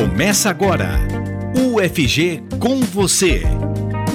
Começa 0.00 0.48
agora. 0.48 0.88
UFG 1.54 2.42
com 2.58 2.80
você. 2.80 3.42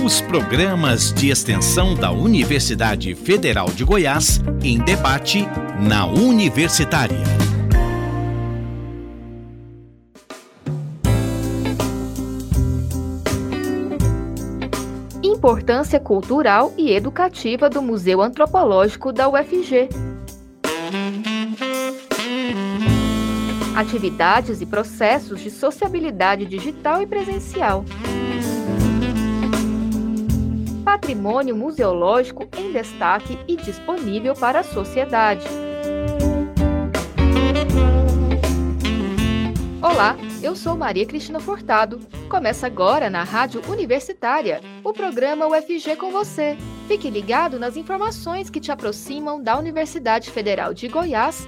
Os 0.03 0.19
programas 0.19 1.13
de 1.13 1.29
extensão 1.29 1.93
da 1.93 2.11
Universidade 2.11 3.13
Federal 3.13 3.67
de 3.67 3.83
Goiás 3.83 4.41
em 4.63 4.79
debate 4.79 5.45
na 5.79 6.07
Universitária. 6.07 7.21
Importância 15.23 15.99
cultural 15.99 16.73
e 16.75 16.95
educativa 16.95 17.69
do 17.69 17.83
Museu 17.83 18.23
Antropológico 18.23 19.13
da 19.13 19.29
UFG. 19.29 20.14
Atividades 23.75 24.61
e 24.61 24.65
processos 24.65 25.41
de 25.41 25.51
sociabilidade 25.51 26.45
digital 26.45 27.01
e 27.01 27.05
presencial. 27.05 27.83
Patrimônio 30.83 31.55
museológico 31.55 32.47
em 32.57 32.71
destaque 32.71 33.37
e 33.47 33.57
disponível 33.57 34.33
para 34.33 34.61
a 34.61 34.63
sociedade. 34.63 35.45
Olá, 39.81 40.15
eu 40.41 40.55
sou 40.55 40.75
Maria 40.75 41.05
Cristina 41.05 41.39
Furtado. 41.39 41.99
Começa 42.29 42.65
agora 42.65 43.09
na 43.09 43.23
Rádio 43.23 43.61
Universitária 43.67 44.61
o 44.83 44.93
programa 44.93 45.47
UFG 45.47 45.95
com 45.97 46.11
você. 46.11 46.57
Fique 46.87 47.09
ligado 47.09 47.59
nas 47.59 47.75
informações 47.75 48.49
que 48.49 48.59
te 48.59 48.71
aproximam 48.71 49.41
da 49.41 49.57
Universidade 49.57 50.31
Federal 50.31 50.73
de 50.73 50.87
Goiás 50.87 51.47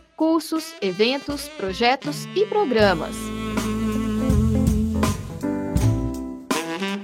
cursos, 0.21 0.75
eventos, 0.83 1.47
projetos 1.47 2.27
e 2.35 2.45
programas. 2.45 3.15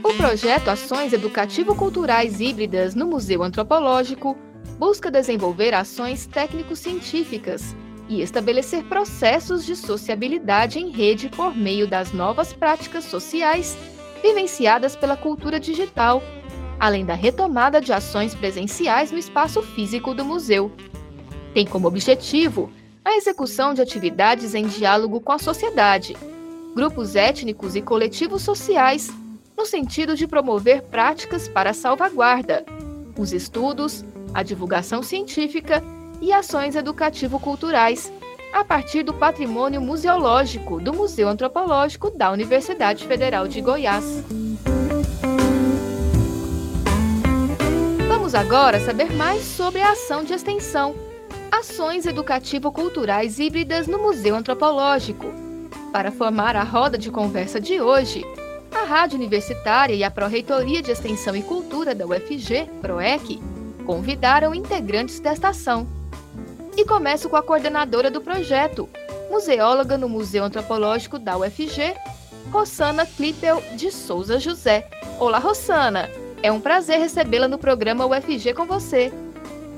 O 0.03 0.13
projeto 0.13 0.67
Ações 0.67 1.13
Educativo-Culturais 1.13 2.39
Híbridas 2.39 2.93
no 2.93 3.07
Museu 3.07 3.41
Antropológico 3.41 4.37
busca 4.77 5.09
desenvolver 5.09 5.73
ações 5.73 6.27
técnico-científicas 6.27 7.75
e 8.07 8.21
estabelecer 8.21 8.83
processos 8.83 9.65
de 9.65 9.75
sociabilidade 9.75 10.77
em 10.77 10.91
rede 10.91 11.27
por 11.27 11.57
meio 11.57 11.87
das 11.87 12.13
novas 12.13 12.53
práticas 12.53 13.05
sociais 13.05 13.75
vivenciadas 14.21 14.95
pela 14.95 15.17
cultura 15.17 15.59
digital, 15.59 16.21
além 16.79 17.03
da 17.03 17.15
retomada 17.15 17.81
de 17.81 17.91
ações 17.91 18.35
presenciais 18.35 19.11
no 19.11 19.17
espaço 19.17 19.63
físico 19.63 20.13
do 20.13 20.23
museu. 20.23 20.71
Tem 21.55 21.65
como 21.65 21.87
objetivo 21.87 22.71
a 23.07 23.15
execução 23.15 23.73
de 23.73 23.81
atividades 23.81 24.53
em 24.53 24.67
diálogo 24.67 25.21
com 25.21 25.31
a 25.31 25.39
sociedade, 25.39 26.17
grupos 26.75 27.15
étnicos 27.15 27.73
e 27.73 27.81
coletivos 27.81 28.41
sociais, 28.41 29.09
no 29.57 29.65
sentido 29.65 30.13
de 30.13 30.27
promover 30.27 30.81
práticas 30.81 31.47
para 31.47 31.69
a 31.69 31.73
salvaguarda, 31.73 32.65
os 33.17 33.31
estudos, 33.31 34.03
a 34.33 34.43
divulgação 34.43 35.01
científica 35.01 35.81
e 36.19 36.33
ações 36.33 36.75
educativo-culturais, 36.75 38.11
a 38.53 38.65
partir 38.65 39.03
do 39.03 39.13
patrimônio 39.13 39.79
museológico 39.79 40.77
do 40.81 40.93
Museu 40.93 41.29
Antropológico 41.29 42.11
da 42.11 42.29
Universidade 42.29 43.07
Federal 43.07 43.47
de 43.47 43.61
Goiás. 43.61 44.21
Vamos 48.09 48.35
agora 48.35 48.81
saber 48.81 49.13
mais 49.13 49.43
sobre 49.43 49.81
a 49.81 49.93
ação 49.93 50.25
de 50.25 50.33
extensão 50.33 51.06
ações 51.51 52.05
educativo-culturais 52.05 53.39
híbridas 53.39 53.87
no 53.87 53.99
Museu 53.99 54.35
Antropológico. 54.35 55.27
Para 55.91 56.11
formar 56.11 56.55
a 56.55 56.63
roda 56.63 56.97
de 56.97 57.09
conversa 57.09 57.59
de 57.59 57.79
hoje, 57.79 58.23
a 58.71 58.83
Rádio 58.83 59.17
Universitária 59.17 59.93
e 59.93 60.03
a 60.03 60.11
Pró-Reitoria 60.11 60.81
de 60.81 60.91
Extensão 60.91 61.35
e 61.35 61.41
Cultura 61.41 61.95
da 61.95 62.05
UFG, 62.05 62.69
PROEC, 62.81 63.41
convidaram 63.85 64.53
integrantes 64.53 65.19
desta 65.19 65.49
ação. 65.49 65.87
E 66.75 66.85
começo 66.85 67.29
com 67.29 67.35
a 67.35 67.43
coordenadora 67.43 68.11
do 68.11 68.21
projeto, 68.21 68.87
museóloga 69.31 69.97
no 69.97 70.07
Museu 70.07 70.43
Antropológico 70.43 71.17
da 71.17 71.37
UFG, 71.37 71.95
Rossana 72.51 73.05
Klippel 73.05 73.63
de 73.75 73.91
Souza 73.91 74.39
José. 74.39 74.87
Olá, 75.19 75.39
Rossana! 75.39 76.09
É 76.43 76.51
um 76.51 76.59
prazer 76.59 76.99
recebê-la 76.99 77.47
no 77.47 77.57
programa 77.57 78.05
UFG 78.05 78.53
com 78.53 78.65
você. 78.65 79.11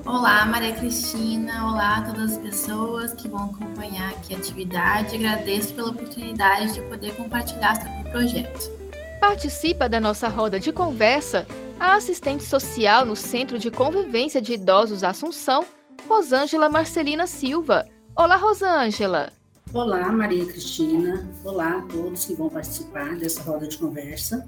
Olá, 0.06 0.46
Maria 0.46 0.74
Cristina. 0.74 1.68
Olá 1.68 1.98
a 1.98 2.02
todas 2.02 2.32
as 2.32 2.38
pessoas 2.38 3.14
que 3.14 3.28
vão 3.28 3.46
acompanhar 3.46 4.12
aqui 4.12 4.34
a 4.34 4.38
atividade. 4.38 5.16
Agradeço 5.16 5.74
pela 5.74 5.90
oportunidade 5.90 6.74
de 6.74 6.82
poder 6.82 7.16
compartilhar 7.16 7.76
sobre 7.76 8.08
o 8.08 8.12
projeto. 8.12 8.72
Participa 9.20 9.90
da 9.90 10.00
nossa 10.00 10.28
roda 10.28 10.60
de 10.60 10.72
conversa 10.72 11.46
a 11.80 11.96
assistente 11.96 12.44
social 12.44 13.06
no 13.06 13.16
Centro 13.16 13.60
de 13.60 13.70
Convivência 13.70 14.42
de 14.42 14.54
Idosos 14.54 15.04
Assunção, 15.04 15.66
Rosângela 16.08 16.70
Marcelina 16.70 17.28
Silva. 17.28 17.86
Olá, 18.16 18.36
Rosângela. 18.36 19.32
Olá, 19.74 20.12
Maria 20.12 20.46
Cristina. 20.46 21.30
Olá 21.44 21.78
a 21.78 21.82
todos 21.84 22.26
que 22.26 22.34
vão 22.34 22.50
participar 22.50 23.16
dessa 23.16 23.44
roda 23.44 23.68
de 23.68 23.78
conversa. 23.78 24.46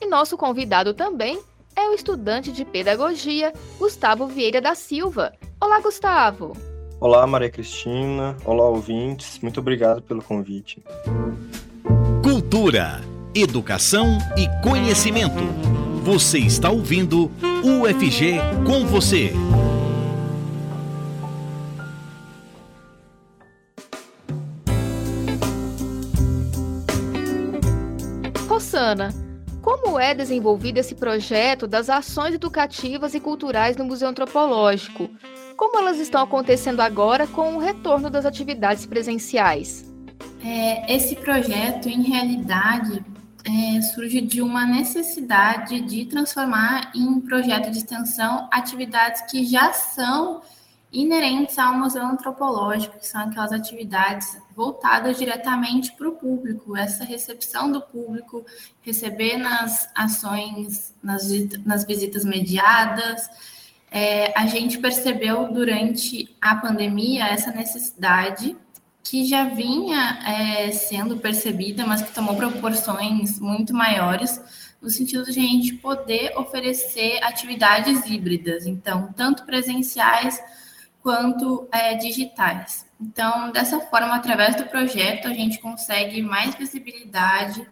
E 0.00 0.06
nosso 0.06 0.36
convidado 0.36 0.94
também 0.94 1.40
é 1.80 1.88
o 1.88 1.94
estudante 1.94 2.52
de 2.52 2.64
pedagogia 2.64 3.52
Gustavo 3.78 4.26
Vieira 4.26 4.60
da 4.60 4.74
Silva. 4.74 5.32
Olá, 5.58 5.80
Gustavo. 5.80 6.54
Olá, 7.00 7.26
Maria 7.26 7.50
Cristina. 7.50 8.36
Olá, 8.44 8.68
ouvintes. 8.68 9.38
Muito 9.38 9.60
obrigado 9.60 10.02
pelo 10.02 10.22
convite. 10.22 10.82
Cultura, 12.22 13.00
educação 13.34 14.18
e 14.36 14.46
conhecimento. 14.62 15.42
Você 16.04 16.38
está 16.38 16.70
ouvindo 16.70 17.30
UFG 17.64 18.36
com 18.66 18.86
você. 18.86 19.32
Rossana, 28.46 29.14
como 29.60 29.98
é 29.98 30.14
desenvolvido 30.14 30.78
esse 30.78 30.94
projeto 30.94 31.66
das 31.66 31.90
ações 31.90 32.34
educativas 32.34 33.14
e 33.14 33.20
culturais 33.20 33.76
no 33.76 33.84
Museu 33.84 34.08
Antropológico? 34.08 35.10
Como 35.56 35.78
elas 35.78 35.98
estão 35.98 36.22
acontecendo 36.22 36.80
agora 36.80 37.26
com 37.26 37.56
o 37.56 37.58
retorno 37.58 38.08
das 38.08 38.24
atividades 38.24 38.86
presenciais? 38.86 39.84
É, 40.42 40.94
esse 40.94 41.14
projeto, 41.16 41.88
em 41.88 42.02
realidade, 42.02 43.04
é, 43.44 43.82
surge 43.82 44.20
de 44.20 44.40
uma 44.40 44.64
necessidade 44.64 45.80
de 45.80 46.06
transformar 46.06 46.90
em 46.94 47.20
projeto 47.20 47.70
de 47.70 47.78
extensão 47.78 48.48
atividades 48.50 49.22
que 49.30 49.44
já 49.44 49.72
são 49.72 50.40
inerentes 50.92 51.56
ao 51.58 51.74
Museu 51.74 52.04
Antropológico, 52.04 52.98
que 52.98 53.06
são 53.06 53.22
aquelas 53.22 53.52
atividades 53.52 54.36
voltadas 54.56 55.16
diretamente 55.18 55.92
para 55.92 56.08
o 56.08 56.12
público, 56.12 56.76
essa 56.76 57.04
recepção 57.04 57.70
do 57.70 57.80
público, 57.80 58.44
receber 58.82 59.36
nas 59.36 59.88
ações, 59.94 60.92
nas, 61.02 61.28
nas 61.64 61.84
visitas 61.84 62.24
mediadas. 62.24 63.28
É, 63.90 64.32
a 64.38 64.46
gente 64.46 64.78
percebeu 64.78 65.52
durante 65.52 66.34
a 66.40 66.56
pandemia 66.56 67.26
essa 67.26 67.52
necessidade 67.52 68.56
que 69.02 69.24
já 69.24 69.44
vinha 69.44 70.20
é, 70.26 70.72
sendo 70.72 71.16
percebida, 71.16 71.86
mas 71.86 72.02
que 72.02 72.12
tomou 72.12 72.36
proporções 72.36 73.38
muito 73.40 73.72
maiores, 73.72 74.40
no 74.80 74.90
sentido 74.90 75.24
de 75.24 75.30
a 75.30 75.42
gente 75.42 75.74
poder 75.74 76.36
oferecer 76.36 77.22
atividades 77.22 78.06
híbridas, 78.06 78.66
então, 78.66 79.12
tanto 79.16 79.44
presenciais 79.44 80.40
quanto 81.02 81.68
é, 81.72 81.94
digitais. 81.94 82.86
Então, 83.00 83.50
dessa 83.50 83.80
forma, 83.80 84.14
através 84.14 84.56
do 84.56 84.66
projeto, 84.66 85.26
a 85.26 85.32
gente 85.32 85.58
consegue 85.58 86.20
mais 86.20 86.54
visibilidade 86.54 87.66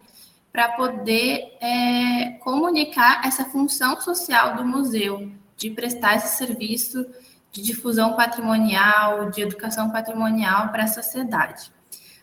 para 0.51 0.69
poder 0.69 1.57
é, 1.61 2.37
comunicar 2.39 3.21
essa 3.25 3.45
função 3.45 4.01
social 4.01 4.55
do 4.55 4.65
museu, 4.65 5.31
de 5.55 5.69
prestar 5.69 6.15
esse 6.15 6.37
serviço 6.37 7.05
de 7.51 7.61
difusão 7.61 8.15
patrimonial, 8.15 9.29
de 9.29 9.41
educação 9.41 9.91
patrimonial 9.91 10.69
para 10.69 10.83
a 10.83 10.87
sociedade. 10.87 11.71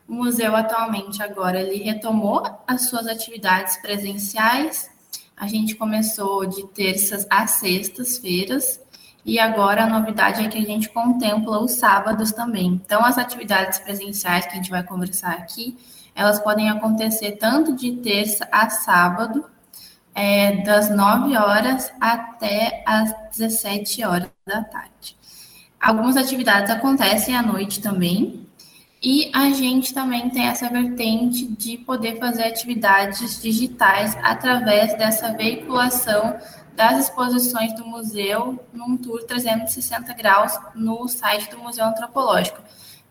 O 0.08 0.14
museu 0.14 0.54
atualmente 0.54 1.22
agora 1.22 1.60
ele 1.60 1.82
retomou 1.82 2.42
as 2.66 2.88
suas 2.88 3.06
atividades 3.06 3.76
presenciais. 3.78 4.88
A 5.36 5.48
gente 5.48 5.74
começou 5.74 6.46
de 6.46 6.66
terças 6.68 7.26
a 7.28 7.46
sextas-feiras 7.46 8.80
e 9.26 9.40
agora 9.40 9.82
a 9.82 9.88
novidade 9.88 10.44
é 10.44 10.48
que 10.48 10.56
a 10.56 10.64
gente 10.64 10.88
contempla 10.88 11.58
os 11.58 11.72
sábados 11.72 12.30
também. 12.30 12.80
Então 12.84 13.04
as 13.04 13.18
atividades 13.18 13.80
presenciais 13.80 14.46
que 14.46 14.52
a 14.52 14.54
gente 14.54 14.70
vai 14.70 14.84
conversar 14.84 15.32
aqui, 15.32 15.76
elas 16.14 16.38
podem 16.38 16.70
acontecer 16.70 17.32
tanto 17.32 17.74
de 17.74 17.96
terça 17.96 18.48
a 18.52 18.70
sábado, 18.70 19.44
é, 20.14 20.62
das 20.62 20.88
9 20.88 21.36
horas 21.36 21.92
até 22.00 22.84
as 22.86 23.12
17 23.36 24.04
horas 24.04 24.30
da 24.46 24.62
tarde. 24.62 25.16
Algumas 25.80 26.16
atividades 26.16 26.70
acontecem 26.70 27.36
à 27.36 27.42
noite 27.42 27.80
também, 27.80 28.46
e 29.02 29.30
a 29.34 29.50
gente 29.50 29.92
também 29.92 30.30
tem 30.30 30.46
essa 30.46 30.68
vertente 30.68 31.46
de 31.46 31.78
poder 31.78 32.18
fazer 32.18 32.44
atividades 32.44 33.42
digitais 33.42 34.16
através 34.22 34.96
dessa 34.96 35.32
veiculação 35.32 36.36
das 36.76 37.06
exposições 37.06 37.74
do 37.74 37.86
museu 37.86 38.62
num 38.72 38.96
tour 38.96 39.24
360 39.24 40.12
graus 40.12 40.52
no 40.74 41.08
site 41.08 41.50
do 41.50 41.58
Museu 41.58 41.86
Antropológico. 41.86 42.62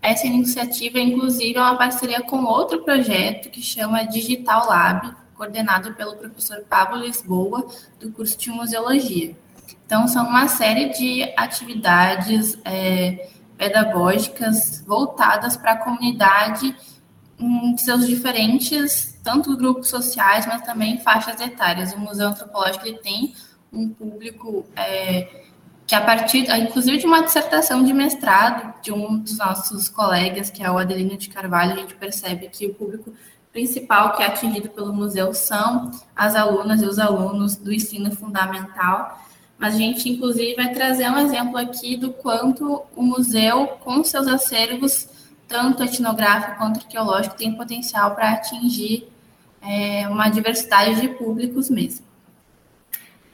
Essa 0.01 0.27
iniciativa, 0.27 0.99
inclusive, 0.99 1.57
é 1.57 1.61
uma 1.61 1.77
parceria 1.77 2.21
com 2.21 2.43
outro 2.43 2.83
projeto 2.83 3.49
que 3.49 3.61
chama 3.61 4.05
Digital 4.05 4.67
Lab, 4.67 5.15
coordenado 5.33 5.95
pelo 5.95 6.15
professor 6.15 6.63
Pablo 6.69 6.99
Lisboa, 6.99 7.67
do 7.99 8.11
curso 8.11 8.37
de 8.37 8.51
Museologia. 8.51 9.35
Então, 9.83 10.07
são 10.07 10.27
uma 10.27 10.47
série 10.47 10.89
de 10.89 11.33
atividades 11.35 12.55
é, 12.63 13.29
pedagógicas 13.57 14.83
voltadas 14.85 15.57
para 15.57 15.71
a 15.71 15.77
comunidade 15.77 16.75
em 17.39 17.77
seus 17.77 18.07
diferentes, 18.07 19.19
tanto 19.23 19.57
grupos 19.57 19.89
sociais, 19.89 20.45
mas 20.45 20.61
também 20.61 20.99
faixas 20.99 21.41
etárias. 21.41 21.93
O 21.93 21.99
Museu 21.99 22.27
Antropológico 22.27 22.85
tem 23.01 23.33
um 23.71 23.89
público 23.89 24.65
é, 24.75 25.43
que, 25.85 25.95
a 25.95 26.01
partir, 26.01 26.49
inclusive, 26.57 26.97
de 26.97 27.05
uma 27.05 27.23
dissertação 27.23 27.83
de 27.83 27.93
mestrado 27.93 28.81
de 28.81 28.91
um 28.91 29.19
dos 29.19 29.37
nossos 29.37 29.89
colegas, 29.89 30.49
que 30.49 30.63
é 30.63 30.71
o 30.71 30.77
Adelino 30.77 31.17
de 31.17 31.29
Carvalho, 31.29 31.73
a 31.73 31.77
gente 31.77 31.95
percebe 31.95 32.49
que 32.49 32.65
o 32.67 32.73
público 32.73 33.13
principal 33.51 34.15
que 34.15 34.23
é 34.23 34.25
atingido 34.25 34.69
pelo 34.69 34.93
museu 34.93 35.33
são 35.33 35.91
as 36.15 36.35
alunas 36.35 36.81
e 36.81 36.85
os 36.85 36.99
alunos 36.99 37.55
do 37.55 37.71
ensino 37.71 38.13
fundamental 38.15 39.19
mas 39.57 39.75
a 39.75 39.77
gente, 39.77 40.09
inclusive, 40.09 40.55
vai 40.55 40.73
trazer 40.73 41.09
um 41.09 41.17
exemplo 41.17 41.57
aqui 41.57 41.95
do 41.95 42.11
quanto 42.11 42.83
o 42.95 43.01
museu, 43.01 43.67
com 43.83 44.03
seus 44.03 44.27
acervos, 44.27 45.07
tanto 45.47 45.83
etnográfico 45.83 46.57
quanto 46.57 46.79
arqueológico, 46.79 47.37
tem 47.37 47.55
potencial 47.55 48.13
para 48.15 48.31
atingir 48.31 49.07
é, 49.61 50.07
uma 50.09 50.27
diversidade 50.29 50.99
de 50.99 51.07
públicos 51.09 51.69
mesmo. 51.69 52.05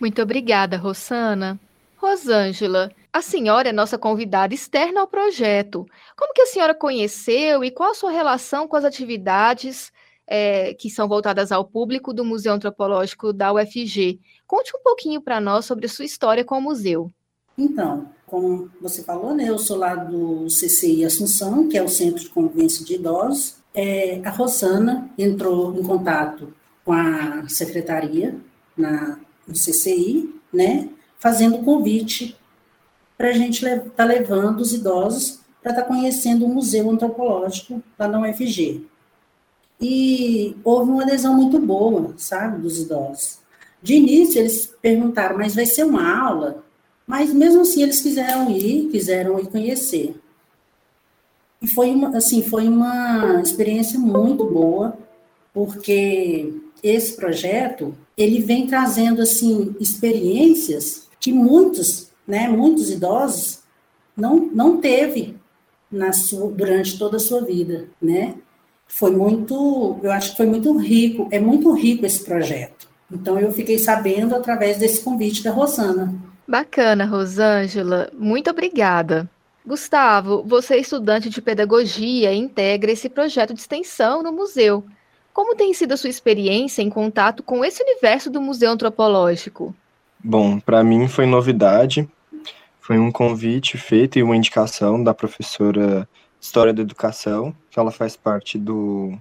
Muito 0.01 0.19
obrigada, 0.19 0.77
Rosana. 0.77 1.59
Rosângela, 1.95 2.91
a 3.13 3.21
senhora 3.21 3.69
é 3.69 3.71
nossa 3.71 3.99
convidada 3.99 4.51
externa 4.51 4.99
ao 4.99 5.07
projeto. 5.07 5.85
Como 6.17 6.33
que 6.33 6.41
a 6.41 6.47
senhora 6.47 6.73
conheceu 6.73 7.63
e 7.63 7.69
qual 7.69 7.91
a 7.91 7.93
sua 7.93 8.09
relação 8.09 8.67
com 8.67 8.75
as 8.75 8.83
atividades 8.83 9.91
é, 10.25 10.73
que 10.73 10.89
são 10.89 11.07
voltadas 11.07 11.51
ao 11.51 11.63
público 11.63 12.15
do 12.15 12.25
Museu 12.25 12.51
Antropológico 12.51 13.31
da 13.31 13.53
UFG? 13.53 14.19
Conte 14.47 14.75
um 14.75 14.81
pouquinho 14.81 15.21
para 15.21 15.39
nós 15.39 15.65
sobre 15.65 15.85
a 15.85 15.89
sua 15.89 16.05
história 16.05 16.43
com 16.43 16.57
o 16.57 16.61
museu. 16.61 17.11
Então, 17.55 18.09
como 18.25 18.71
você 18.81 19.03
falou, 19.03 19.35
né, 19.35 19.49
eu 19.49 19.59
sou 19.59 19.77
lá 19.77 19.93
do 19.93 20.47
CCI 20.47 21.05
Assunção, 21.05 21.69
que 21.69 21.77
é 21.77 21.83
o 21.83 21.87
Centro 21.87 22.23
de 22.23 22.29
Convivência 22.29 22.83
de 22.83 22.95
Idosos. 22.95 23.57
É, 23.71 24.19
a 24.25 24.31
Rosana 24.31 25.11
entrou 25.15 25.77
em 25.77 25.83
contato 25.83 26.51
com 26.83 26.91
a 26.91 27.47
secretaria 27.47 28.35
na, 28.75 29.19
no 29.47 29.53
CCI, 29.53 30.33
né, 30.53 30.89
fazendo 31.17 31.59
convite 31.59 32.35
para 33.17 33.29
a 33.29 33.33
gente 33.33 33.65
estar 33.65 33.89
tá 33.89 34.03
levando 34.03 34.61
os 34.61 34.73
idosos 34.73 35.39
para 35.61 35.71
estar 35.71 35.83
tá 35.83 35.87
conhecendo 35.87 36.45
o 36.45 36.49
Museu 36.49 36.89
Antropológico 36.89 37.81
lá 37.97 38.07
na 38.07 38.19
UFG. 38.21 38.85
E 39.79 40.55
houve 40.63 40.91
uma 40.91 41.03
adesão 41.03 41.35
muito 41.35 41.59
boa, 41.59 42.13
sabe, 42.17 42.61
dos 42.61 42.79
idosos. 42.79 43.39
De 43.81 43.95
início, 43.95 44.39
eles 44.39 44.73
perguntaram, 44.81 45.37
mas 45.37 45.55
vai 45.55 45.65
ser 45.65 45.83
uma 45.83 46.19
aula? 46.19 46.63
Mas 47.05 47.33
mesmo 47.33 47.61
assim, 47.61 47.81
eles 47.83 48.01
quiseram 48.01 48.49
ir, 48.51 48.89
quiseram 48.89 49.39
ir 49.39 49.47
conhecer. 49.47 50.15
E 51.61 51.67
foi 51.67 51.91
uma, 51.91 52.15
assim, 52.15 52.41
foi 52.43 52.67
uma 52.67 53.41
experiência 53.41 53.99
muito 53.99 54.45
boa, 54.45 54.97
porque 55.53 56.53
esse 56.81 57.15
projeto, 57.15 57.95
ele 58.21 58.41
vem 58.41 58.67
trazendo, 58.67 59.21
assim, 59.21 59.75
experiências 59.79 61.07
que 61.19 61.31
muitos, 61.31 62.09
né, 62.27 62.47
muitos 62.47 62.89
idosos 62.89 63.59
não, 64.15 64.49
não 64.53 64.77
teve 64.77 65.35
na 65.91 66.13
sua, 66.13 66.51
durante 66.51 66.97
toda 66.97 67.17
a 67.17 67.19
sua 67.19 67.41
vida, 67.41 67.87
né? 68.01 68.35
Foi 68.87 69.11
muito, 69.11 69.99
eu 70.03 70.11
acho 70.11 70.31
que 70.31 70.37
foi 70.37 70.45
muito 70.45 70.75
rico, 70.77 71.27
é 71.31 71.39
muito 71.39 71.71
rico 71.73 72.05
esse 72.05 72.23
projeto. 72.23 72.89
Então 73.11 73.39
eu 73.39 73.51
fiquei 73.51 73.77
sabendo 73.77 74.35
através 74.35 74.77
desse 74.77 75.01
convite 75.01 75.43
da 75.43 75.51
Rosana. 75.51 76.13
Bacana, 76.47 77.05
Rosângela. 77.05 78.09
Muito 78.13 78.49
obrigada. 78.49 79.29
Gustavo, 79.65 80.43
você 80.43 80.75
é 80.75 80.79
estudante 80.79 81.29
de 81.29 81.41
pedagogia 81.41 82.33
e 82.33 82.37
integra 82.37 82.91
esse 82.91 83.07
projeto 83.07 83.53
de 83.53 83.61
extensão 83.61 84.23
no 84.23 84.31
museu. 84.31 84.83
Como 85.33 85.55
tem 85.55 85.73
sido 85.73 85.93
a 85.93 85.97
sua 85.97 86.09
experiência 86.09 86.81
em 86.81 86.89
contato 86.89 87.41
com 87.41 87.63
esse 87.63 87.81
universo 87.81 88.29
do 88.29 88.41
Museu 88.41 88.71
Antropológico? 88.71 89.73
Bom, 90.23 90.59
para 90.59 90.83
mim 90.83 91.07
foi 91.07 91.25
novidade. 91.25 92.07
Foi 92.79 92.97
um 92.97 93.11
convite 93.11 93.77
feito 93.77 94.19
e 94.19 94.23
uma 94.23 94.35
indicação 94.35 95.01
da 95.03 95.13
professora 95.13 96.07
História 96.39 96.73
da 96.73 96.81
Educação, 96.81 97.55
que 97.69 97.79
ela 97.79 97.91
faz 97.91 98.15
parte 98.15 98.57
do 98.57 99.17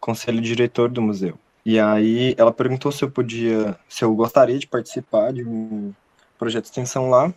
conselho 0.00 0.40
diretor 0.40 0.90
do 0.90 1.00
museu. 1.00 1.38
E 1.64 1.80
aí 1.80 2.34
ela 2.36 2.52
perguntou 2.52 2.92
se 2.92 3.02
eu 3.02 3.10
podia, 3.10 3.78
se 3.88 4.04
eu 4.04 4.14
gostaria 4.14 4.58
de 4.58 4.66
participar 4.66 5.32
de 5.32 5.42
um 5.44 5.94
projeto 6.38 6.64
de 6.64 6.70
extensão 6.70 7.08
lá. 7.08 7.32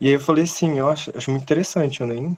E 0.00 0.08
aí 0.08 0.14
eu 0.14 0.20
falei 0.20 0.46
sim, 0.46 0.78
eu 0.78 0.88
acho, 0.88 1.16
acho 1.16 1.30
muito 1.30 1.42
interessante, 1.42 2.00
eu 2.00 2.06
nem 2.06 2.36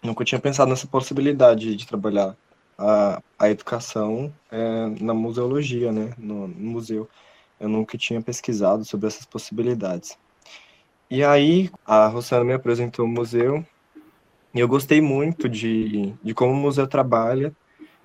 nunca 0.00 0.24
tinha 0.24 0.40
pensado 0.40 0.70
nessa 0.70 0.86
possibilidade 0.86 1.74
de 1.74 1.86
trabalhar 1.86 2.36
a, 2.78 3.22
a 3.38 3.50
educação 3.50 4.32
é, 4.50 4.86
na 5.00 5.14
museologia, 5.14 5.92
né, 5.92 6.12
no, 6.18 6.48
no, 6.48 6.70
museu. 6.70 7.08
Eu 7.58 7.68
nunca 7.68 7.96
tinha 7.96 8.20
pesquisado 8.20 8.84
sobre 8.84 9.06
essas 9.06 9.24
possibilidades. 9.24 10.18
E 11.10 11.22
aí 11.22 11.70
a 11.86 12.06
Rosana 12.08 12.44
me 12.44 12.52
apresentou 12.52 13.04
o 13.04 13.08
museu 13.08 13.64
e 14.54 14.60
eu 14.60 14.68
gostei 14.68 15.00
muito 15.00 15.48
de, 15.48 16.14
de 16.22 16.34
como 16.34 16.52
o 16.52 16.56
museu 16.56 16.86
trabalha 16.86 17.54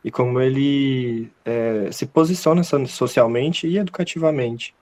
e 0.03 0.11
como 0.11 0.39
ele 0.39 1.31
é, 1.43 1.91
se 1.91 2.05
posiciona 2.05 2.63
socialmente 2.63 3.67
e 3.67 3.77
educativamente. 3.77 4.75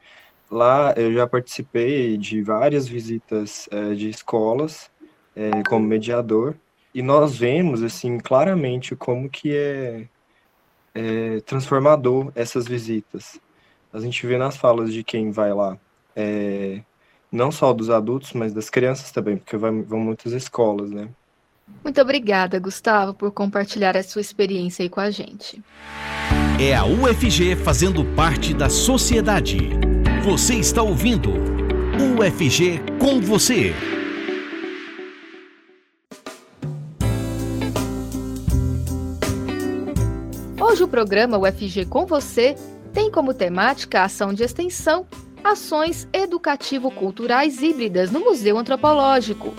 Lá 0.50 0.94
eu 0.96 1.14
já 1.14 1.28
participei 1.28 2.18
de 2.18 2.42
várias 2.42 2.88
visitas 2.88 3.68
é, 3.72 3.94
de 3.94 4.10
escolas 4.10 4.90
é, 5.36 5.64
como 5.68 5.86
mediador 5.86 6.56
e 6.98 7.04
nós 7.04 7.38
vemos 7.38 7.84
assim 7.84 8.18
claramente 8.18 8.96
como 8.96 9.30
que 9.30 9.56
é, 9.56 10.08
é, 10.96 11.40
transformador 11.42 12.32
essas 12.34 12.68
visitas. 12.68 13.40
A 13.94 14.00
gente 14.00 14.26
vê 14.26 14.36
nas 14.36 14.58
falas 14.58 14.92
de 14.92 15.04
quem 15.04 15.30
vai 15.30 15.54
lá, 15.54 15.78
é, 16.16 16.82
não 17.32 17.52
só 17.52 17.72
dos 17.72 17.92
adultos, 17.92 18.34
mas 18.34 18.52
das 18.52 18.68
crianças 18.68 19.12
também, 19.12 19.38
porque 19.38 19.56
vai, 19.58 19.72
vão 19.84 20.00
muitas 20.00 20.34
escolas, 20.34 20.90
né? 20.90 21.08
Muito 21.84 22.02
obrigada, 22.02 22.60
Gustavo, 22.60 23.14
por 23.14 23.32
compartilhar 23.32 23.96
a 23.96 24.02
sua 24.02 24.22
experiência 24.22 24.82
aí 24.82 24.90
com 24.90 25.00
a 25.00 25.12
gente. 25.12 25.64
É 26.60 26.76
a 26.76 26.84
UFG 26.84 27.58
fazendo 27.58 28.04
parte 28.16 28.56
da 28.56 28.72
sociedade. 28.72 29.70
Você 30.24 30.56
está 30.56 30.82
ouvindo 30.82 31.30
UFG 32.18 32.82
com 33.00 33.22
você. 33.22 33.97
Hoje 40.78 40.84
o 40.84 40.88
programa 40.88 41.40
UFG 41.40 41.86
com 41.86 42.06
você 42.06 42.56
tem 42.94 43.10
como 43.10 43.34
temática 43.34 44.02
a 44.02 44.04
ação 44.04 44.32
de 44.32 44.44
extensão, 44.44 45.08
ações 45.44 46.08
educativo-culturais 46.14 47.64
híbridas 47.64 48.12
no 48.12 48.20
Museu 48.20 48.60
Antropológico. 48.60 49.56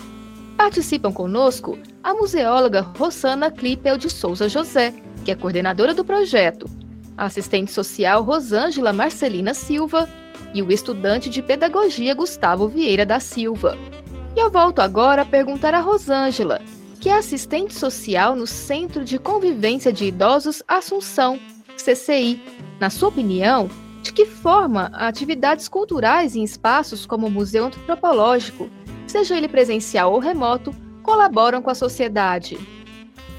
Participam 0.57 1.11
conosco 1.11 1.77
a 2.05 2.15
museóloga 2.15 2.83
Rosana 2.83 3.51
Clipel 3.51 3.99
de 3.99 4.09
Souza 4.09 4.49
José, 4.49 4.95
que 5.25 5.33
é 5.33 5.35
coordenadora 5.35 5.93
do 5.93 6.05
projeto, 6.05 6.71
a 7.17 7.25
assistente 7.25 7.73
social 7.73 8.23
Rosângela 8.23 8.93
Marcelina 8.93 9.55
Silva 9.55 10.09
e 10.55 10.63
o 10.63 10.71
estudante 10.71 11.29
de 11.29 11.43
pedagogia 11.43 12.15
Gustavo 12.15 12.69
Vieira 12.69 13.05
da 13.05 13.19
Silva. 13.19 13.77
E 14.37 14.39
eu 14.39 14.53
volto 14.53 14.79
agora 14.79 15.23
a 15.23 15.27
perguntar 15.27 15.75
a 15.75 15.81
Rosângela 15.81 16.61
que 17.01 17.09
é 17.09 17.17
assistente 17.17 17.75
social 17.75 18.35
no 18.35 18.47
Centro 18.47 19.05
de 19.05 19.19
Convivência 19.19 19.93
de 19.93 20.07
Idosos 20.07 20.63
Assunção, 20.67 21.39
CCI. 21.77 22.43
Na 22.81 22.91
sua 22.91 23.09
opinião, 23.09 23.71
de 24.03 24.13
que 24.13 24.27
forma 24.27 24.87
atividades 24.93 25.69
culturais 25.69 26.35
em 26.35 26.43
espaços 26.43 27.07
como 27.07 27.29
o 27.29 27.31
Museu 27.31 27.67
Antropológico, 27.67 28.69
seja 29.07 29.37
ele 29.37 29.49
presencial 29.49 30.13
ou 30.13 30.19
remoto, 30.19 30.75
colaboram 31.03 31.63
com 31.63 31.71
a 31.71 31.75
sociedade? 31.75 32.59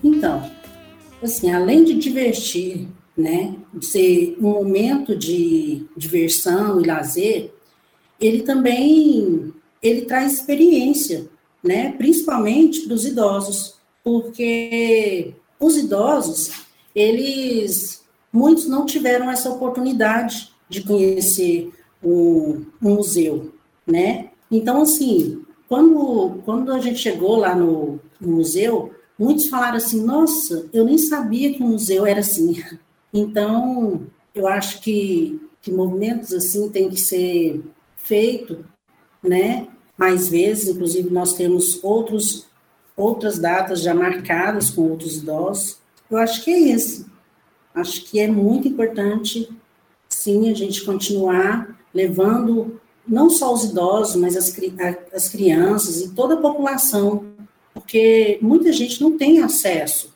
Então, 0.01 0.49
assim, 1.21 1.51
além 1.51 1.83
de 1.83 1.95
divertir, 1.95 2.87
né, 3.17 3.53
de 3.73 3.85
ser 3.85 4.37
um 4.39 4.49
momento 4.53 5.17
de 5.17 5.85
diversão 5.97 6.79
e 6.79 6.85
lazer, 6.85 7.53
ele 8.19 8.43
também 8.43 9.53
ele 9.81 10.01
traz 10.01 10.33
experiência, 10.33 11.29
né, 11.63 11.91
principalmente 11.93 12.81
para 12.81 12.93
os 12.93 13.05
idosos, 13.05 13.75
porque 14.03 15.33
os 15.59 15.77
idosos, 15.77 16.51
eles 16.95 18.03
muitos 18.31 18.67
não 18.67 18.85
tiveram 18.85 19.29
essa 19.29 19.49
oportunidade 19.49 20.51
de 20.69 20.83
conhecer 20.83 21.71
o, 22.01 22.61
o 22.81 22.89
museu, 22.89 23.53
né? 23.85 24.29
Então, 24.51 24.81
assim, 24.81 25.43
quando, 25.67 26.41
quando 26.45 26.71
a 26.71 26.79
gente 26.79 26.99
chegou 26.99 27.35
lá 27.35 27.55
no, 27.55 27.99
no 28.19 28.35
museu, 28.35 28.93
muitos 29.17 29.47
falaram 29.47 29.77
assim, 29.77 30.03
nossa, 30.03 30.67
eu 30.71 30.85
nem 30.85 30.97
sabia 30.97 31.53
que 31.53 31.61
o 31.61 31.67
museu 31.67 32.05
era 32.05 32.19
assim. 32.19 32.63
Então, 33.11 34.05
eu 34.35 34.47
acho 34.47 34.81
que, 34.81 35.41
que 35.63 35.71
movimentos 35.71 36.31
assim 36.31 36.69
têm 36.69 36.91
que 36.91 36.99
ser 36.99 37.59
feitos, 37.97 38.59
né? 39.23 39.67
Mais 39.99 40.29
vezes, 40.29 40.69
inclusive 40.69 41.09
nós 41.09 41.33
temos 41.33 41.83
outros, 41.83 42.47
outras 42.95 43.37
datas 43.37 43.81
já 43.81 43.93
marcadas 43.93 44.69
com 44.69 44.89
outros 44.89 45.17
idosos. 45.17 45.77
Eu 46.09 46.17
acho 46.17 46.41
que 46.41 46.51
é 46.51 46.57
isso. 46.57 47.05
Acho 47.75 48.05
que 48.05 48.17
é 48.17 48.27
muito 48.27 48.65
importante, 48.65 49.49
sim, 50.07 50.49
a 50.49 50.53
gente 50.53 50.85
continuar 50.85 51.77
levando 51.93 52.79
não 53.05 53.29
só 53.29 53.53
os 53.53 53.65
idosos, 53.65 54.15
mas 54.15 54.37
as, 54.37 54.55
as 55.13 55.27
crianças 55.27 55.99
e 55.99 56.09
toda 56.13 56.35
a 56.35 56.41
população, 56.41 57.25
porque 57.73 58.39
muita 58.41 58.71
gente 58.71 59.01
não 59.01 59.17
tem 59.17 59.41
acesso, 59.41 60.13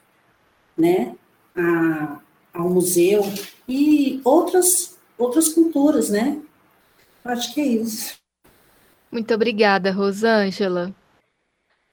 né, 0.78 1.14
a, 1.56 2.20
ao 2.54 2.70
museu 2.70 3.22
e 3.68 4.22
outras 4.24 4.94
outras 5.18 5.50
culturas, 5.50 6.10
né? 6.10 6.40
Acho 7.24 7.54
que 7.54 7.62
é 7.62 7.66
isso. 7.66 8.23
Muito 9.14 9.32
obrigada, 9.32 9.92
Rosângela. 9.92 10.92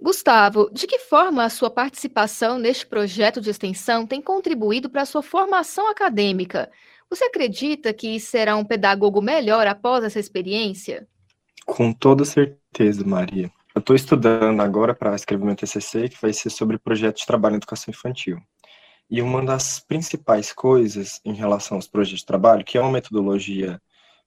Gustavo, 0.00 0.70
de 0.72 0.86
que 0.86 0.98
forma 1.00 1.44
a 1.44 1.50
sua 1.50 1.68
participação 1.68 2.58
neste 2.58 2.86
projeto 2.86 3.42
de 3.42 3.50
extensão 3.50 4.06
tem 4.06 4.22
contribuído 4.22 4.88
para 4.88 5.02
a 5.02 5.04
sua 5.04 5.22
formação 5.22 5.90
acadêmica? 5.90 6.70
Você 7.10 7.24
acredita 7.24 7.92
que 7.92 8.18
será 8.18 8.56
um 8.56 8.64
pedagogo 8.64 9.20
melhor 9.20 9.66
após 9.66 10.02
essa 10.02 10.18
experiência? 10.18 11.06
Com 11.66 11.92
toda 11.92 12.24
certeza, 12.24 13.04
Maria. 13.04 13.52
Eu 13.74 13.80
estou 13.80 13.94
estudando 13.94 14.62
agora 14.62 14.94
para 14.94 15.14
escrever 15.14 15.44
meu 15.44 15.54
TCC, 15.54 16.08
que 16.08 16.22
vai 16.22 16.32
ser 16.32 16.48
sobre 16.48 16.78
projeto 16.78 17.18
de 17.18 17.26
trabalho 17.26 17.56
em 17.56 17.58
educação 17.58 17.92
infantil. 17.92 18.38
E 19.10 19.20
uma 19.20 19.44
das 19.44 19.78
principais 19.78 20.54
coisas 20.54 21.20
em 21.22 21.34
relação 21.34 21.76
aos 21.76 21.86
projetos 21.86 22.20
de 22.20 22.26
trabalho, 22.26 22.64
que 22.64 22.78
é 22.78 22.80
uma 22.80 22.90
metodologia 22.90 23.78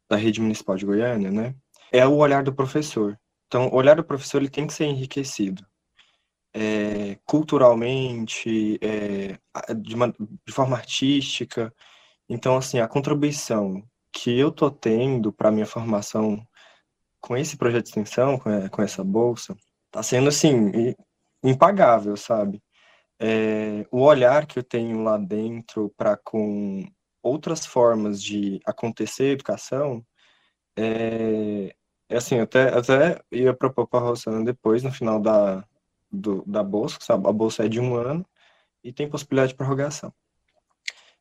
da 0.07 0.15
rede 0.15 0.39
municipal 0.39 0.75
de 0.75 0.85
Goiânia, 0.85 1.31
né, 1.31 1.55
é 1.93 2.05
o 2.05 2.15
olhar 2.17 2.43
do 2.43 2.53
professor. 2.53 3.17
Então, 3.47 3.67
o 3.67 3.75
olhar 3.75 3.95
do 3.95 4.03
professor 4.03 4.39
ele 4.39 4.49
tem 4.49 4.67
que 4.67 4.73
ser 4.73 4.85
enriquecido 4.85 5.65
é, 6.53 7.17
culturalmente, 7.25 8.79
é, 8.81 9.37
de, 9.75 9.95
uma, 9.95 10.13
de 10.45 10.53
forma 10.53 10.77
artística. 10.77 11.73
Então, 12.29 12.57
assim, 12.57 12.79
a 12.79 12.87
contribuição 12.87 13.83
que 14.11 14.37
eu 14.37 14.51
tô 14.51 14.69
tendo 14.69 15.33
para 15.33 15.51
minha 15.51 15.65
formação 15.65 16.45
com 17.21 17.37
esse 17.37 17.57
projeto 17.57 17.83
de 17.85 17.89
extensão, 17.89 18.37
com, 18.37 18.69
com 18.69 18.81
essa 18.81 19.03
bolsa, 19.03 19.55
tá 19.91 20.03
sendo, 20.03 20.29
assim, 20.29 20.95
impagável, 21.43 22.15
sabe? 22.17 22.61
É, 23.19 23.85
o 23.91 24.01
olhar 24.01 24.45
que 24.45 24.59
eu 24.59 24.63
tenho 24.63 25.03
lá 25.03 25.17
dentro 25.17 25.93
para 25.97 26.17
com 26.17 26.85
outras 27.21 27.65
formas 27.65 28.21
de 28.21 28.59
acontecer 28.65 29.23
a 29.23 29.33
educação 29.33 30.05
é, 30.77 31.73
é 32.13 32.17
assim, 32.17 32.39
até, 32.39 32.69
até 32.69 33.21
ia 33.31 33.53
propor 33.53 33.87
para 33.87 33.99
a 33.99 34.03
Rosana 34.03 34.45
depois, 34.45 34.83
no 34.83 34.91
final 34.91 35.19
da, 35.19 35.65
do, 36.11 36.43
da 36.45 36.63
bolsa, 36.63 36.99
sabe? 37.01 37.27
A 37.27 37.31
bolsa 37.31 37.65
é 37.65 37.67
de 37.67 37.79
um 37.79 37.95
ano 37.95 38.23
e 38.83 38.93
tem 38.93 39.09
possibilidade 39.09 39.53
de 39.53 39.57
prorrogação. 39.57 40.13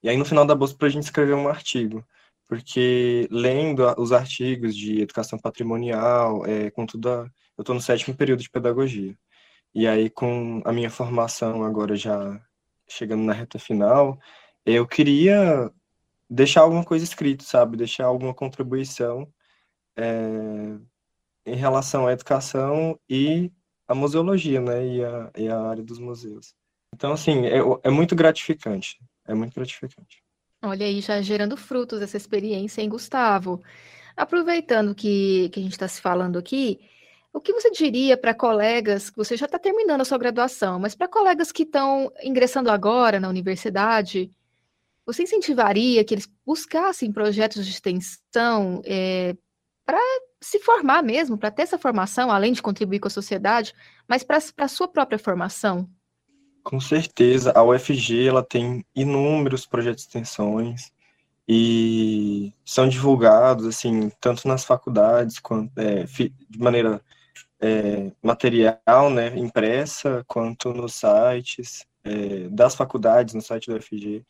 E 0.02 0.08
aí, 0.08 0.16
no 0.18 0.24
final 0.24 0.44
da 0.44 0.54
bolsa, 0.54 0.76
para 0.76 0.88
a 0.88 0.90
gente 0.90 1.04
escrever 1.04 1.34
um 1.34 1.48
artigo, 1.48 2.04
porque 2.46 3.26
lendo 3.30 3.82
os 3.98 4.12
artigos 4.12 4.76
de 4.76 5.00
educação 5.00 5.38
patrimonial, 5.38 6.44
é, 6.44 6.70
com 6.70 6.84
tudo, 6.84 7.08
a, 7.08 7.30
eu 7.56 7.62
estou 7.62 7.74
no 7.74 7.80
sétimo 7.80 8.14
período 8.14 8.42
de 8.42 8.50
pedagogia. 8.50 9.16
E 9.74 9.86
aí, 9.86 10.10
com 10.10 10.60
a 10.64 10.72
minha 10.72 10.90
formação 10.90 11.64
agora 11.64 11.96
já 11.96 12.38
chegando 12.86 13.22
na 13.22 13.32
reta 13.32 13.58
final, 13.58 14.18
eu 14.66 14.86
queria 14.86 15.70
deixar 16.28 16.60
alguma 16.62 16.84
coisa 16.84 17.04
escrito, 17.04 17.44
sabe? 17.44 17.78
Deixar 17.78 18.04
alguma 18.04 18.34
contribuição 18.34 19.32
é, 19.96 20.76
em 21.46 21.56
relação 21.56 22.06
à 22.06 22.12
educação 22.12 22.98
e 23.08 23.50
a 23.86 23.94
museologia, 23.94 24.60
né, 24.60 24.86
e 24.86 25.04
a, 25.04 25.30
e 25.36 25.48
a 25.48 25.60
área 25.60 25.82
dos 25.82 25.98
museus. 25.98 26.54
Então, 26.94 27.12
assim, 27.12 27.46
é, 27.46 27.58
é 27.82 27.90
muito 27.90 28.14
gratificante, 28.14 28.98
é 29.26 29.34
muito 29.34 29.54
gratificante. 29.54 30.22
Olha 30.62 30.86
aí, 30.86 31.00
já 31.00 31.20
gerando 31.20 31.56
frutos 31.56 32.00
essa 32.00 32.16
experiência, 32.16 32.80
hein, 32.80 32.88
Gustavo? 32.88 33.60
Aproveitando 34.16 34.94
que, 34.94 35.48
que 35.50 35.58
a 35.58 35.62
gente 35.62 35.72
está 35.72 35.88
se 35.88 36.00
falando 36.00 36.38
aqui, 36.38 36.78
o 37.32 37.40
que 37.40 37.52
você 37.52 37.70
diria 37.70 38.16
para 38.16 38.34
colegas, 38.34 39.08
que 39.10 39.16
você 39.16 39.36
já 39.36 39.46
está 39.46 39.58
terminando 39.58 40.02
a 40.02 40.04
sua 40.04 40.18
graduação, 40.18 40.78
mas 40.78 40.94
para 40.94 41.08
colegas 41.08 41.50
que 41.50 41.62
estão 41.62 42.12
ingressando 42.22 42.70
agora 42.70 43.18
na 43.18 43.28
universidade, 43.28 44.30
você 45.04 45.22
incentivaria 45.22 46.04
que 46.04 46.14
eles 46.14 46.28
buscassem 46.46 47.10
projetos 47.10 47.64
de 47.64 47.72
extensão 47.72 48.82
é, 48.84 49.34
para 49.84 50.00
se 50.40 50.58
formar 50.58 51.02
mesmo, 51.02 51.38
para 51.38 51.50
ter 51.50 51.62
essa 51.62 51.78
formação, 51.78 52.30
além 52.30 52.52
de 52.52 52.62
contribuir 52.62 52.98
com 52.98 53.08
a 53.08 53.10
sociedade, 53.10 53.74
mas 54.08 54.22
para 54.22 54.38
a 54.58 54.68
sua 54.68 54.88
própria 54.88 55.18
formação? 55.18 55.88
Com 56.62 56.80
certeza, 56.80 57.52
a 57.54 57.62
UFG 57.62 58.28
ela 58.28 58.42
tem 58.42 58.84
inúmeros 58.94 59.66
projetos 59.66 60.04
de 60.04 60.08
extensões 60.08 60.92
e 61.48 62.52
são 62.64 62.88
divulgados 62.88 63.66
assim 63.66 64.10
tanto 64.20 64.46
nas 64.46 64.64
faculdades 64.64 65.40
quanto 65.40 65.76
é, 65.76 66.04
de 66.04 66.58
maneira 66.58 67.02
é, 67.60 68.12
material, 68.22 69.10
né, 69.10 69.36
impressa, 69.38 70.24
quanto 70.26 70.72
nos 70.72 70.94
sites 70.94 71.86
é, 72.04 72.48
das 72.48 72.74
faculdades, 72.74 73.34
no 73.34 73.40
site 73.40 73.68
da 73.68 73.76
UFG. 73.76 74.24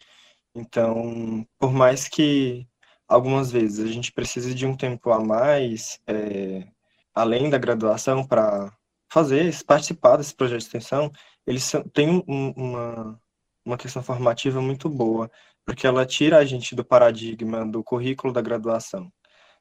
Então, 0.55 1.47
por 1.59 1.73
mais 1.73 2.09
que 2.09 2.67
algumas 3.13 3.53
vezes 3.53 3.85
a 3.85 3.93
gente 3.93 4.11
precisa 4.11 4.55
de 4.55 4.67
um 4.67 4.75
tempo 4.75 5.11
a 5.11 5.21
mais, 5.21 6.01
é, 6.07 6.67
além 7.15 7.51
da 7.51 7.59
graduação, 7.59 8.27
para 8.27 8.73
fazer, 9.13 9.55
participar 9.65 10.17
desse 10.17 10.35
projeto 10.35 10.61
de 10.61 10.67
extensão, 10.67 11.13
eles 11.47 11.71
têm 11.93 12.25
um, 12.27 12.51
uma, 12.57 13.21
uma 13.65 13.77
questão 13.77 14.03
formativa 14.03 14.63
muito 14.63 14.89
boa, 14.89 15.31
porque 15.65 15.87
ela 15.87 16.07
tira 16.07 16.39
a 16.39 16.45
gente 16.45 16.75
do 16.75 16.85
paradigma 16.85 17.67
do 17.67 17.85
currículo 17.85 18.33
da 18.33 18.41
graduação. 18.41 19.13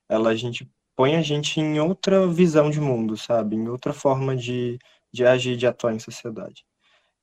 Ela 0.08 0.30
a 0.30 0.36
gente 0.36 0.70
põe 0.96 1.16
a 1.16 1.22
gente 1.22 1.60
em 1.60 1.80
outra 1.80 2.28
visão 2.28 2.70
de 2.70 2.80
mundo, 2.80 3.18
sabe? 3.18 3.56
Em 3.56 3.68
outra 3.68 3.94
forma 3.94 4.36
de, 4.36 4.80
de 5.12 5.26
agir, 5.26 5.58
de 5.58 5.68
atuar 5.68 5.94
em 5.94 6.00
sociedade. 6.00 6.66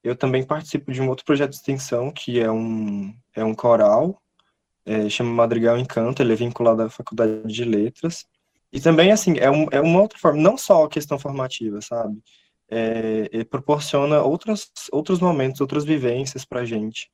Eu 0.05 0.15
também 0.17 0.45
participo 0.45 0.93
de 0.93 1.01
um 1.01 1.09
outro 1.09 1.25
projeto 1.25 1.51
de 1.51 1.57
extensão, 1.57 2.11
que 2.11 2.39
é 2.39 2.51
um, 2.51 3.15
é 3.35 3.45
um 3.45 3.55
coral, 3.55 4.21
é, 4.89 5.09
chama 5.11 5.31
Madrigal 5.31 5.77
Encanto, 5.79 6.23
ele 6.23 6.33
é 6.33 6.37
vinculado 6.37 6.83
à 6.83 6.89
Faculdade 6.89 7.43
de 7.47 7.65
Letras. 7.65 8.25
E 8.73 8.81
também, 8.81 9.13
assim, 9.13 9.39
é, 9.39 9.51
um, 9.51 9.67
é 9.71 9.81
uma 9.81 10.01
outra 10.01 10.19
forma, 10.19 10.41
não 10.41 10.57
só 10.57 10.85
a 10.85 10.89
questão 10.89 11.19
formativa, 11.19 11.81
sabe? 11.83 12.19
É, 12.71 13.45
proporciona 13.45 14.23
outros, 14.23 14.71
outros 14.91 15.21
momentos, 15.21 15.61
outras 15.61 15.85
vivências 15.85 16.45
para 16.45 16.61
a 16.61 16.65
gente, 16.65 17.11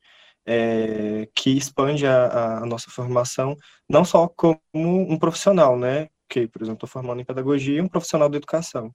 é, 0.46 1.28
que 1.34 1.50
expande 1.50 2.06
a, 2.06 2.58
a, 2.58 2.66
nossa 2.66 2.90
formação, 2.90 3.56
não 3.88 4.04
só 4.04 4.28
como 4.28 4.60
um 4.74 5.18
profissional, 5.18 5.76
né? 5.76 6.08
Que, 6.28 6.46
por 6.46 6.62
exemplo, 6.62 6.76
estou 6.76 6.88
formando 6.88 7.20
em 7.20 7.24
pedagogia, 7.24 7.82
um 7.82 7.88
profissional 7.88 8.28
da 8.28 8.36
educação, 8.36 8.94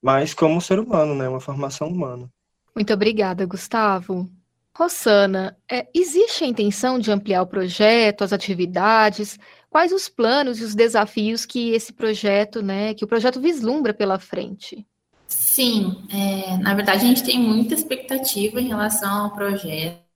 mas 0.00 0.34
como 0.34 0.60
ser 0.60 0.78
humano, 0.78 1.16
né? 1.16 1.28
Uma 1.28 1.40
formação 1.40 1.88
humana. 1.88 2.30
Muito 2.74 2.92
obrigada, 2.92 3.44
Gustavo. 3.44 4.28
Rossana, 4.76 5.56
é, 5.70 5.88
existe 5.94 6.44
a 6.44 6.46
intenção 6.46 6.98
de 6.98 7.10
ampliar 7.10 7.42
o 7.42 7.46
projeto, 7.46 8.22
as 8.22 8.32
atividades? 8.32 9.38
Quais 9.68 9.92
os 9.92 10.08
planos 10.08 10.60
e 10.60 10.64
os 10.64 10.74
desafios 10.74 11.44
que 11.44 11.70
esse 11.70 11.92
projeto, 11.92 12.62
né, 12.62 12.94
que 12.94 13.04
o 13.04 13.08
projeto 13.08 13.40
vislumbra 13.40 13.92
pela 13.92 14.18
frente? 14.18 14.86
Sim, 15.26 15.96
é, 16.12 16.56
na 16.58 16.74
verdade 16.74 17.04
a 17.04 17.08
gente 17.08 17.22
tem 17.22 17.38
muita 17.38 17.74
expectativa 17.74 18.60
em 18.60 18.68
relação 18.68 19.24
ao 19.24 19.34
projeto. 19.34 20.09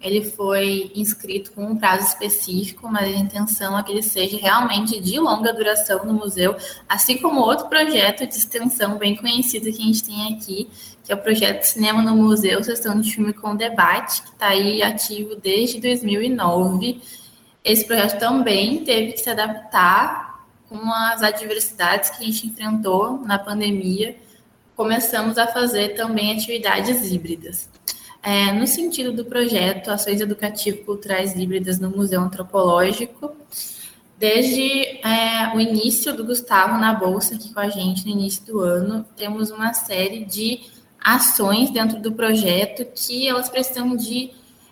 Ele 0.00 0.24
foi 0.24 0.90
inscrito 0.94 1.52
com 1.52 1.66
um 1.66 1.76
prazo 1.76 2.06
específico, 2.06 2.88
mas 2.90 3.14
a 3.14 3.18
intenção 3.18 3.78
é 3.78 3.82
que 3.82 3.92
ele 3.92 4.02
seja 4.02 4.38
realmente 4.38 4.98
de 4.98 5.20
longa 5.20 5.52
duração 5.52 6.06
no 6.06 6.14
museu, 6.14 6.56
assim 6.88 7.18
como 7.18 7.42
outro 7.42 7.68
projeto 7.68 8.26
de 8.26 8.34
extensão 8.34 8.96
bem 8.96 9.14
conhecido 9.14 9.70
que 9.70 9.82
a 9.82 9.84
gente 9.84 10.04
tem 10.04 10.34
aqui, 10.34 10.70
que 11.04 11.12
é 11.12 11.14
o 11.14 11.18
projeto 11.20 11.64
Cinema 11.64 12.00
no 12.00 12.16
Museu, 12.16 12.64
Sessão 12.64 12.98
de 12.98 13.12
Filme 13.12 13.34
com 13.34 13.54
Debate, 13.54 14.22
que 14.22 14.30
está 14.30 14.48
aí 14.48 14.82
ativo 14.82 15.36
desde 15.36 15.82
2009. 15.82 17.02
Esse 17.62 17.84
projeto 17.84 18.18
também 18.18 18.84
teve 18.84 19.12
que 19.12 19.18
se 19.18 19.28
adaptar 19.28 20.46
com 20.66 20.90
as 20.94 21.22
adversidades 21.22 22.08
que 22.08 22.24
a 22.24 22.26
gente 22.26 22.46
enfrentou 22.46 23.18
na 23.18 23.38
pandemia. 23.38 24.16
Começamos 24.74 25.36
a 25.36 25.46
fazer 25.46 25.90
também 25.90 26.32
atividades 26.32 27.12
híbridas. 27.12 27.68
É, 28.22 28.52
no 28.52 28.66
sentido 28.66 29.12
do 29.12 29.24
projeto 29.24 29.90
Ações 29.90 30.20
Educativo-Culturais 30.20 31.34
Híbridas 31.34 31.78
no 31.78 31.88
Museu 31.88 32.20
Antropológico, 32.20 33.34
desde 34.18 34.70
é, 35.06 35.50
o 35.54 35.60
início 35.60 36.14
do 36.14 36.24
Gustavo 36.24 36.78
na 36.78 36.92
Bolsa 36.92 37.34
aqui 37.34 37.52
com 37.52 37.60
a 37.60 37.70
gente, 37.70 38.04
no 38.04 38.12
início 38.12 38.44
do 38.44 38.60
ano, 38.60 39.06
temos 39.16 39.50
uma 39.50 39.72
série 39.72 40.26
de 40.26 40.60
ações 41.02 41.70
dentro 41.70 41.98
do 41.98 42.12
projeto 42.12 42.84
que 42.94 43.26
elas 43.26 43.48
precisam 43.48 43.96
de 43.96 44.30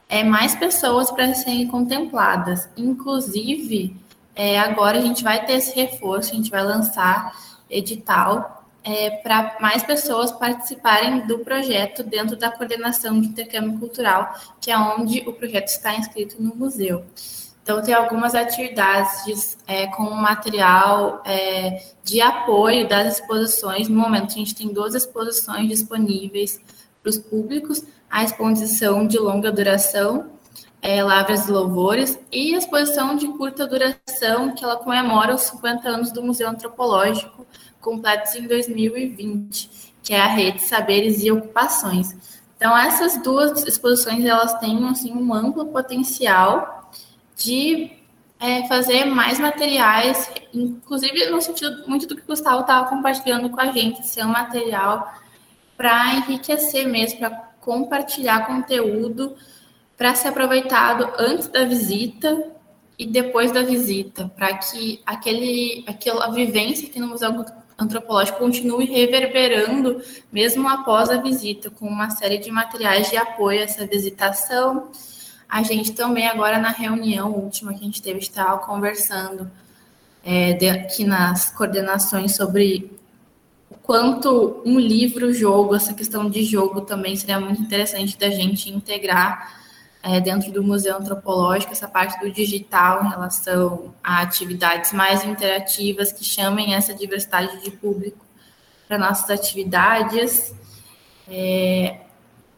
é, 0.08 0.22
mais 0.22 0.54
pessoas 0.54 1.10
para 1.10 1.32
serem 1.34 1.66
contempladas. 1.66 2.68
Inclusive, 2.76 3.96
é, 4.36 4.58
agora 4.58 4.98
a 4.98 5.00
gente 5.02 5.24
vai 5.24 5.44
ter 5.46 5.54
esse 5.54 5.74
reforço, 5.74 6.32
a 6.32 6.36
gente 6.36 6.50
vai 6.50 6.62
lançar 6.62 7.34
edital 7.70 8.57
é, 8.88 9.10
para 9.10 9.58
mais 9.60 9.82
pessoas 9.82 10.32
participarem 10.32 11.26
do 11.26 11.40
projeto 11.40 12.02
dentro 12.02 12.36
da 12.36 12.50
coordenação 12.50 13.20
de 13.20 13.28
intercâmbio 13.28 13.78
cultural, 13.78 14.34
que 14.58 14.70
é 14.70 14.78
onde 14.78 15.20
o 15.28 15.32
projeto 15.34 15.68
está 15.68 15.94
inscrito 15.94 16.42
no 16.42 16.54
museu. 16.54 17.04
Então, 17.62 17.82
tem 17.82 17.92
algumas 17.92 18.34
atividades 18.34 19.58
é, 19.66 19.88
com 19.88 20.04
material 20.04 21.22
é, 21.26 21.82
de 22.02 22.18
apoio 22.22 22.88
das 22.88 23.18
exposições. 23.18 23.88
No 23.88 24.00
momento, 24.00 24.28
a 24.28 24.38
gente 24.38 24.54
tem 24.54 24.72
duas 24.72 24.94
exposições 24.94 25.68
disponíveis 25.68 26.58
para 27.02 27.10
os 27.10 27.18
públicos: 27.18 27.84
a 28.10 28.24
exposição 28.24 29.06
de 29.06 29.18
longa 29.18 29.52
duração, 29.52 30.30
é, 30.80 31.04
Lavras 31.04 31.46
e 31.46 31.50
Louvores, 31.50 32.18
e 32.32 32.54
a 32.54 32.58
exposição 32.58 33.16
de 33.16 33.28
curta 33.28 33.66
duração, 33.66 34.54
que 34.54 34.64
ela 34.64 34.76
comemora 34.76 35.34
os 35.34 35.42
50 35.42 35.86
anos 35.86 36.10
do 36.10 36.22
Museu 36.22 36.48
Antropológico, 36.48 37.46
completos 37.80 38.34
em 38.34 38.46
2020, 38.46 39.94
que 40.02 40.14
é 40.14 40.20
a 40.20 40.26
Rede 40.26 40.62
Saberes 40.62 41.22
e 41.22 41.30
Ocupações. 41.30 42.16
Então, 42.56 42.76
essas 42.76 43.22
duas 43.22 43.64
exposições, 43.66 44.24
elas 44.24 44.58
têm 44.58 44.84
assim, 44.88 45.12
um 45.12 45.32
amplo 45.32 45.66
potencial 45.66 46.90
de 47.36 47.92
é, 48.40 48.66
fazer 48.66 49.04
mais 49.04 49.38
materiais, 49.38 50.30
inclusive 50.52 51.26
no 51.30 51.40
sentido 51.40 51.88
muito 51.88 52.06
do 52.06 52.16
que 52.16 52.22
o 52.22 52.26
Gustavo 52.26 52.60
estava 52.60 52.88
compartilhando 52.88 53.50
com 53.50 53.60
a 53.60 53.70
gente, 53.72 54.06
ser 54.06 54.24
um 54.24 54.28
material 54.28 55.12
para 55.76 56.14
enriquecer 56.14 56.86
mesmo, 56.88 57.18
para 57.18 57.30
compartilhar 57.60 58.46
conteúdo, 58.46 59.36
para 59.96 60.14
ser 60.14 60.28
aproveitado 60.28 61.12
antes 61.18 61.48
da 61.48 61.64
visita 61.64 62.52
e 62.98 63.06
depois 63.06 63.52
da 63.52 63.62
visita, 63.62 64.28
para 64.36 64.56
que 64.58 65.00
aquele, 65.06 65.84
aquela 65.86 66.30
vivência 66.30 66.88
aqui 66.88 66.98
no 66.98 67.08
Museu 67.08 67.32
Antropológico 67.78 68.40
continue 68.40 68.86
reverberando 68.86 70.02
mesmo 70.32 70.68
após 70.68 71.10
a 71.10 71.18
visita, 71.18 71.70
com 71.70 71.86
uma 71.86 72.10
série 72.10 72.38
de 72.38 72.50
materiais 72.50 73.08
de 73.08 73.16
apoio 73.16 73.60
a 73.60 73.62
essa 73.62 73.86
visitação. 73.86 74.90
A 75.48 75.62
gente 75.62 75.92
também, 75.92 76.26
agora 76.26 76.58
na 76.58 76.70
reunião 76.70 77.32
última 77.32 77.72
que 77.72 77.80
a 77.80 77.84
gente 77.84 78.02
teve, 78.02 78.18
estava 78.18 78.58
conversando 78.58 79.48
é, 80.24 80.54
de, 80.54 80.68
aqui 80.68 81.04
nas 81.04 81.50
coordenações 81.52 82.34
sobre 82.34 82.90
o 83.70 83.76
quanto 83.76 84.60
um 84.64 84.78
livro-jogo, 84.78 85.76
essa 85.76 85.94
questão 85.94 86.28
de 86.28 86.42
jogo 86.42 86.80
também 86.80 87.14
seria 87.14 87.38
muito 87.38 87.62
interessante 87.62 88.18
da 88.18 88.28
gente 88.28 88.70
integrar 88.70 89.67
é, 90.02 90.20
dentro 90.20 90.52
do 90.52 90.62
Museu 90.62 90.96
Antropológico, 90.96 91.72
essa 91.72 91.88
parte 91.88 92.18
do 92.20 92.30
digital 92.30 93.04
em 93.04 93.08
relação 93.08 93.94
a 94.02 94.20
atividades 94.20 94.92
mais 94.92 95.24
interativas 95.24 96.12
que 96.12 96.24
chamem 96.24 96.74
essa 96.74 96.94
diversidade 96.94 97.62
de 97.62 97.70
público 97.70 98.24
para 98.86 98.98
nossas 98.98 99.28
atividades. 99.30 100.54
É, 101.28 102.00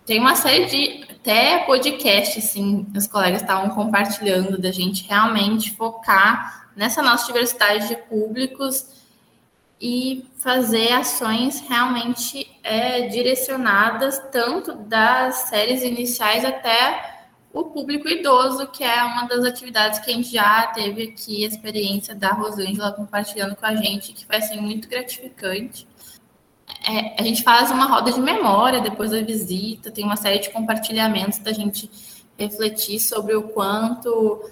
tem 0.07 0.21
uma 0.21 0.37
série 0.37 0.67
de 0.67 1.11
até 1.11 1.59
podcast, 1.65 2.39
assim, 2.39 2.87
os 2.97 3.07
colegas 3.07 3.43
estavam 3.43 3.71
compartilhando 3.71 4.59
da 4.59 4.73
gente 4.73 5.07
realmente 5.07 5.75
focar 5.77 6.69
nessa 6.75 7.03
nossa 7.03 7.27
diversidade 7.27 7.89
de 7.89 7.97
públicos 7.97 9.01
e 9.81 10.27
fazer 10.39 10.93
ações 10.93 11.61
realmente 11.61 12.47
é, 12.63 13.09
direcionadas 13.09 14.19
tanto 14.31 14.75
das 14.75 15.49
séries 15.49 15.83
iniciais 15.83 16.45
até 16.45 17.10
o 17.53 17.65
público 17.65 18.09
idoso, 18.09 18.67
que 18.69 18.85
é 18.85 19.03
uma 19.03 19.27
das 19.27 19.45
atividades 19.45 19.99
que 19.99 20.11
a 20.11 20.15
gente 20.15 20.33
já 20.33 20.67
teve 20.69 21.03
aqui, 21.03 21.45
a 21.45 21.49
experiência 21.49 22.15
da 22.15 22.31
Rosângela 22.31 22.93
compartilhando 22.93 23.57
com 23.57 23.67
a 23.67 23.75
gente, 23.75 24.13
que 24.13 24.27
vai 24.27 24.41
ser 24.41 24.61
muito 24.61 24.89
gratificante. 24.89 25.87
É, 26.89 27.21
a 27.21 27.25
gente 27.25 27.43
faz 27.43 27.71
uma 27.71 27.87
roda 27.87 28.13
de 28.13 28.21
memória 28.21 28.81
depois 28.81 29.11
da 29.11 29.21
visita, 29.21 29.91
tem 29.91 30.05
uma 30.05 30.17
série 30.17 30.39
de 30.39 30.51
compartilhamentos 30.51 31.39
da 31.39 31.53
gente 31.53 31.91
refletir 32.39 33.01
sobre 33.01 33.35
o 33.35 33.43
quanto 33.43 34.49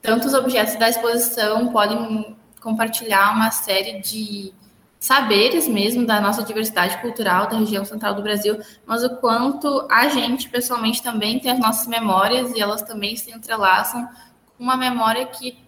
tantos 0.00 0.32
objetos 0.32 0.76
da 0.76 0.88
exposição 0.88 1.68
podem 1.68 2.34
compartilhar 2.60 3.34
uma 3.34 3.50
série 3.50 4.00
de 4.00 4.52
saberes 4.98 5.68
mesmo 5.68 6.04
da 6.04 6.20
nossa 6.20 6.42
diversidade 6.42 7.00
cultural 7.00 7.46
da 7.46 7.58
região 7.58 7.84
central 7.84 8.14
do 8.14 8.22
Brasil, 8.22 8.58
mas 8.84 9.04
o 9.04 9.16
quanto 9.16 9.86
a 9.90 10.08
gente 10.08 10.48
pessoalmente 10.48 11.02
também 11.02 11.38
tem 11.38 11.52
as 11.52 11.58
nossas 11.58 11.86
memórias 11.86 12.52
e 12.52 12.60
elas 12.60 12.82
também 12.82 13.16
se 13.16 13.30
entrelaçam 13.30 14.08
com 14.56 14.64
uma 14.64 14.76
memória 14.76 15.24
que 15.26 15.58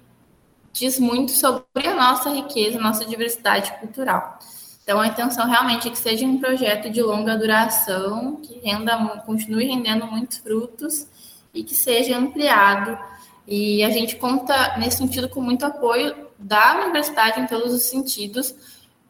diz 0.73 0.99
muito 0.99 1.33
sobre 1.33 1.87
a 1.87 1.95
nossa 1.95 2.31
riqueza, 2.31 2.79
a 2.79 2.83
nossa 2.83 3.05
diversidade 3.05 3.73
cultural. 3.79 4.39
Então, 4.83 5.01
a 5.01 5.07
intenção 5.07 5.47
realmente 5.47 5.87
é 5.87 5.91
que 5.91 5.99
seja 5.99 6.27
um 6.27 6.41
projeto 6.41 6.91
de 6.91 7.01
longa 7.01 7.37
duração, 7.37 8.37
que 8.37 8.59
renda, 8.59 9.23
continue 9.25 9.67
rendendo 9.67 10.07
muitos 10.07 10.39
frutos 10.39 11.07
e 11.55 11.63
que 11.63 11.75
seja 11.75 12.17
ampliado. 12.17 12.99
E 13.47 13.85
a 13.85 13.91
gente 13.91 14.17
conta, 14.17 14.77
nesse 14.79 14.99
sentido, 14.99 15.29
com 15.29 15.41
muito 15.41 15.65
apoio 15.65 16.15
da 16.39 16.81
universidade 16.83 17.41
em 17.41 17.47
todos 17.47 17.73
os 17.73 17.83
sentidos, 17.83 18.55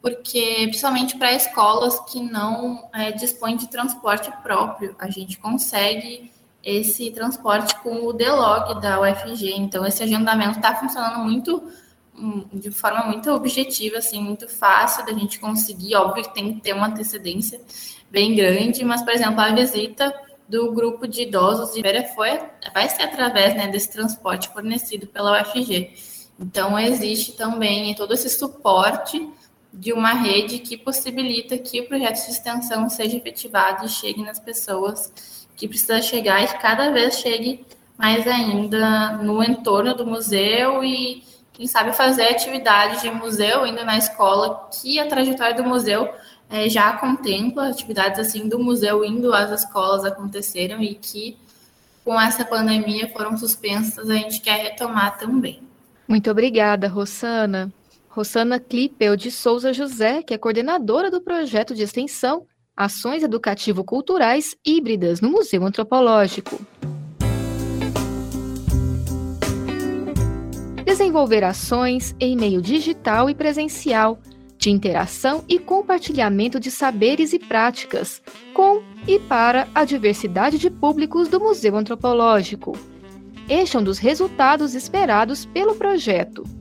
porque, 0.02 0.66
principalmente 0.68 1.16
para 1.16 1.32
escolas 1.32 2.00
que 2.10 2.20
não 2.20 2.88
é, 2.92 3.12
dispõem 3.12 3.56
de 3.56 3.68
transporte 3.68 4.30
próprio, 4.42 4.96
a 4.98 5.10
gente 5.10 5.38
consegue 5.38 6.32
esse 6.62 7.10
transporte 7.10 7.74
com 7.80 8.06
o 8.06 8.12
DELOG 8.12 8.80
da 8.80 9.00
UFG. 9.00 9.52
Então, 9.56 9.84
esse 9.86 10.02
agendamento 10.02 10.58
está 10.58 10.74
funcionando 10.74 11.18
muito 11.24 11.62
de 12.52 12.70
forma 12.70 13.04
muito 13.04 13.30
objetiva, 13.30 13.98
assim, 13.98 14.22
muito 14.22 14.46
fácil 14.48 15.04
da 15.06 15.12
gente 15.12 15.38
conseguir. 15.38 15.96
Óbvio 15.96 16.24
que 16.24 16.34
tem 16.34 16.54
que 16.54 16.60
ter 16.60 16.74
uma 16.74 16.88
antecedência 16.88 17.60
bem 18.10 18.34
grande, 18.34 18.84
mas, 18.84 19.02
por 19.02 19.12
exemplo, 19.12 19.40
a 19.40 19.54
visita 19.54 20.14
do 20.48 20.72
grupo 20.72 21.06
de 21.06 21.22
idosos 21.22 21.72
de 21.74 21.80
Vera 21.80 22.04
foi, 22.14 22.38
vai 22.74 22.88
ser 22.88 23.02
através 23.02 23.54
né, 23.54 23.68
desse 23.68 23.90
transporte 23.90 24.48
fornecido 24.48 25.06
pela 25.06 25.40
UFG. 25.40 25.94
Então, 26.38 26.78
existe 26.78 27.32
também 27.32 27.94
todo 27.94 28.12
esse 28.12 28.28
suporte 28.28 29.30
de 29.72 29.92
uma 29.92 30.12
rede 30.12 30.58
que 30.58 30.76
possibilita 30.76 31.56
que 31.56 31.80
o 31.80 31.86
projeto 31.86 32.24
de 32.24 32.32
extensão 32.32 32.88
seja 32.90 33.16
efetivado 33.16 33.86
e 33.86 33.88
chegue 33.88 34.22
nas 34.22 34.38
pessoas 34.38 35.12
que 35.56 35.68
precisa 35.68 36.02
chegar 36.02 36.42
e 36.42 36.48
cada 36.58 36.90
vez 36.90 37.18
chegue 37.18 37.64
mais 37.96 38.26
ainda 38.26 39.12
no 39.18 39.42
entorno 39.42 39.94
do 39.94 40.06
museu 40.06 40.82
e 40.82 41.22
quem 41.52 41.66
sabe 41.66 41.92
fazer 41.92 42.24
atividades 42.24 43.02
de 43.02 43.10
museu 43.10 43.66
indo 43.66 43.84
na 43.84 43.98
escola, 43.98 44.68
que 44.80 44.98
a 44.98 45.06
trajetória 45.06 45.54
do 45.54 45.64
museu 45.64 46.10
é, 46.48 46.68
já 46.68 46.94
contempla 46.94 47.68
atividades 47.68 48.18
assim 48.18 48.48
do 48.48 48.58
museu 48.58 49.04
indo 49.04 49.32
às 49.32 49.50
escolas 49.60 50.04
aconteceram 50.04 50.82
e 50.82 50.94
que 50.94 51.36
com 52.04 52.18
essa 52.18 52.44
pandemia 52.44 53.10
foram 53.12 53.36
suspensas, 53.36 54.08
a 54.08 54.14
gente 54.14 54.40
quer 54.40 54.62
retomar 54.62 55.18
também. 55.18 55.62
Muito 56.08 56.30
obrigada, 56.30 56.88
Rossana. 56.88 57.70
Rossana 58.20 58.60
Clipel 58.60 59.16
de 59.16 59.30
Souza 59.30 59.72
José, 59.72 60.22
que 60.22 60.34
é 60.34 60.36
coordenadora 60.36 61.10
do 61.10 61.22
projeto 61.22 61.74
de 61.74 61.82
extensão 61.82 62.46
Ações 62.76 63.22
Educativo-Culturais 63.22 64.54
Híbridas 64.62 65.22
no 65.22 65.30
Museu 65.30 65.64
Antropológico. 65.64 66.60
desenvolver 70.84 71.44
ações 71.44 72.14
em 72.20 72.36
meio 72.36 72.60
digital 72.60 73.30
e 73.30 73.34
presencial, 73.34 74.18
de 74.58 74.68
interação 74.68 75.42
e 75.48 75.58
compartilhamento 75.58 76.60
de 76.60 76.70
saberes 76.70 77.32
e 77.32 77.38
práticas, 77.38 78.20
com 78.52 78.82
e 79.08 79.18
para 79.18 79.66
a 79.74 79.86
diversidade 79.86 80.58
de 80.58 80.68
públicos 80.68 81.28
do 81.28 81.40
Museu 81.40 81.74
Antropológico. 81.74 82.76
Este 83.48 83.78
é 83.78 83.80
um 83.80 83.82
dos 83.82 83.98
resultados 83.98 84.74
esperados 84.74 85.46
pelo 85.46 85.74
projeto. 85.74 86.59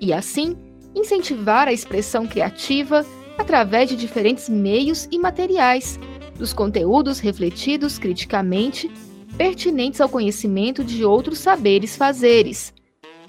E 0.00 0.12
assim, 0.12 0.56
incentivar 0.94 1.68
a 1.68 1.72
expressão 1.72 2.26
criativa 2.26 3.04
através 3.36 3.88
de 3.88 3.96
diferentes 3.96 4.48
meios 4.48 5.06
e 5.10 5.18
materiais, 5.18 5.98
dos 6.36 6.52
conteúdos 6.52 7.20
refletidos 7.20 7.98
criticamente, 7.98 8.90
pertinentes 9.36 10.00
ao 10.00 10.08
conhecimento 10.08 10.82
de 10.82 11.04
outros 11.04 11.38
saberes 11.38 11.96
fazeres, 11.96 12.72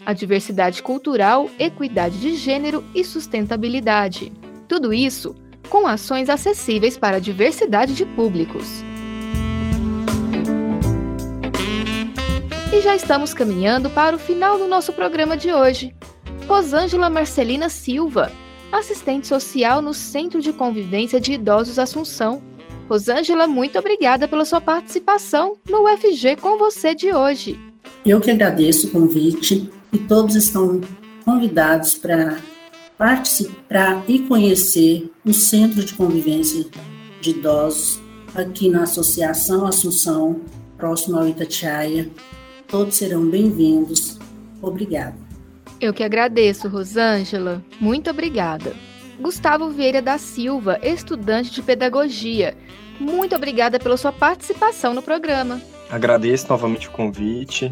a 0.06 0.14
diversidade 0.14 0.82
cultural, 0.82 1.50
equidade 1.60 2.20
de 2.20 2.36
gênero 2.36 2.84
e 2.96 3.04
sustentabilidade. 3.04 4.32
Tudo 4.68 4.94
isso 4.94 5.36
com 5.70 5.86
ações 5.88 6.30
acessíveis 6.30 6.98
para 6.98 7.18
a 7.18 7.20
diversidade 7.20 7.94
de 7.94 8.06
públicos. 8.06 8.84
E 12.74 12.82
já 12.82 12.96
estamos 12.96 13.34
caminhando 13.34 13.90
para 13.90 14.16
o 14.16 14.20
final 14.20 14.58
do 14.58 14.68
nosso 14.68 14.92
programa 14.92 15.38
de 15.38 15.54
hoje. 15.54 15.94
Rosângela 16.52 17.10
Marcelina 17.10 17.70
Silva, 17.70 18.30
assistente 18.74 19.26
social 19.26 19.82
no 19.82 19.94
Centro 19.94 20.42
de 20.42 20.52
Convivência 20.52 21.18
de 21.18 21.32
Idosos 21.32 21.80
Assunção. 21.80 22.44
Rosângela, 22.90 23.48
muito 23.48 23.80
obrigada 23.80 24.28
pela 24.28 24.44
sua 24.44 24.60
participação 24.60 25.56
no 25.70 25.86
UFG 25.86 26.36
com 26.42 26.58
você 26.58 26.94
de 26.94 27.14
hoje. 27.14 27.58
Eu 28.06 28.20
que 28.20 28.30
agradeço 28.30 28.88
o 28.88 28.92
convite 28.92 29.72
e 29.94 29.98
todos 29.98 30.36
estão 30.36 30.82
convidados 31.24 31.96
para 31.96 32.38
participar 32.98 34.04
e 34.06 34.20
conhecer 34.20 35.10
o 35.26 35.34
Centro 35.34 35.82
de 35.86 35.94
Convivência 35.94 36.66
de 37.22 37.30
Idosos 37.30 38.02
aqui 38.36 38.68
na 38.68 38.84
Associação 38.84 39.66
Assunção, 39.66 40.42
próximo 40.78 41.18
ao 41.18 41.30
Itatiaia. 41.30 42.12
Todos 42.68 42.96
serão 42.96 43.26
bem-vindos. 43.26 44.20
Obrigada. 44.62 45.31
Eu 45.82 45.94
que 45.96 46.04
agradeço, 46.04 46.70
Rosângela. 46.70 47.64
Muito 47.80 48.08
obrigada. 48.12 48.72
Gustavo 49.20 49.72
Vieira 49.72 50.00
da 50.00 50.20
Silva, 50.20 50.80
estudante 50.84 51.50
de 51.50 51.64
pedagogia. 51.64 52.56
Muito 53.00 53.36
obrigada 53.36 53.80
pela 53.80 53.98
sua 53.98 54.12
participação 54.12 54.94
no 54.94 55.02
programa. 55.02 55.60
Agradeço 55.90 56.48
novamente 56.48 56.88
o 56.88 56.92
convite 56.92 57.72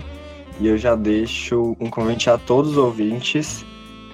e 0.59 0.67
eu 0.67 0.75
já 0.75 0.95
deixo 0.95 1.77
um 1.79 1.87
convite 1.87 2.31
a 2.31 2.37
todos 2.37 2.71
os 2.71 2.77
ouvintes 2.77 3.63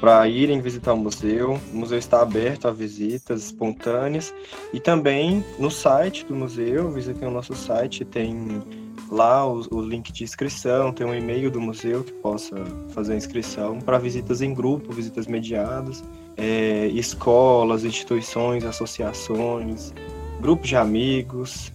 para 0.02 0.28
irem 0.28 0.60
visitar 0.60 0.94
o 0.94 0.98
museu. 0.98 1.58
O 1.74 1.78
museu 1.78 1.98
está 1.98 2.22
aberto 2.22 2.68
a 2.68 2.72
visitas 2.72 3.46
espontâneas 3.46 4.34
e 4.74 4.80
também 4.80 5.44
no 5.58 5.72
site 5.72 6.26
do 6.26 6.36
museu, 6.36 6.92
visitem 6.92 7.30
o 7.30 7.32
nosso 7.32 7.56
site, 7.56 8.04
tem 8.04 8.62
lá 9.10 9.48
o, 9.48 9.66
o 9.72 9.82
link 9.82 10.12
de 10.12 10.24
inscrição, 10.24 10.92
tem 10.92 11.06
um 11.06 11.14
e-mail 11.14 11.50
do 11.52 11.62
museu 11.62 12.04
que 12.04 12.12
possa 12.14 12.56
fazer 12.90 13.14
a 13.14 13.16
inscrição 13.16 13.80
para 13.80 13.98
visitas 13.98 14.42
em 14.42 14.54
grupo, 14.54 14.92
visitas 14.92 15.28
mediadas, 15.28 16.04
é, 16.38 16.88
escolas, 16.88 17.84
instituições, 17.84 18.64
associações, 18.66 19.94
grupos 20.40 20.70
de 20.70 20.76
amigos. 20.76 21.72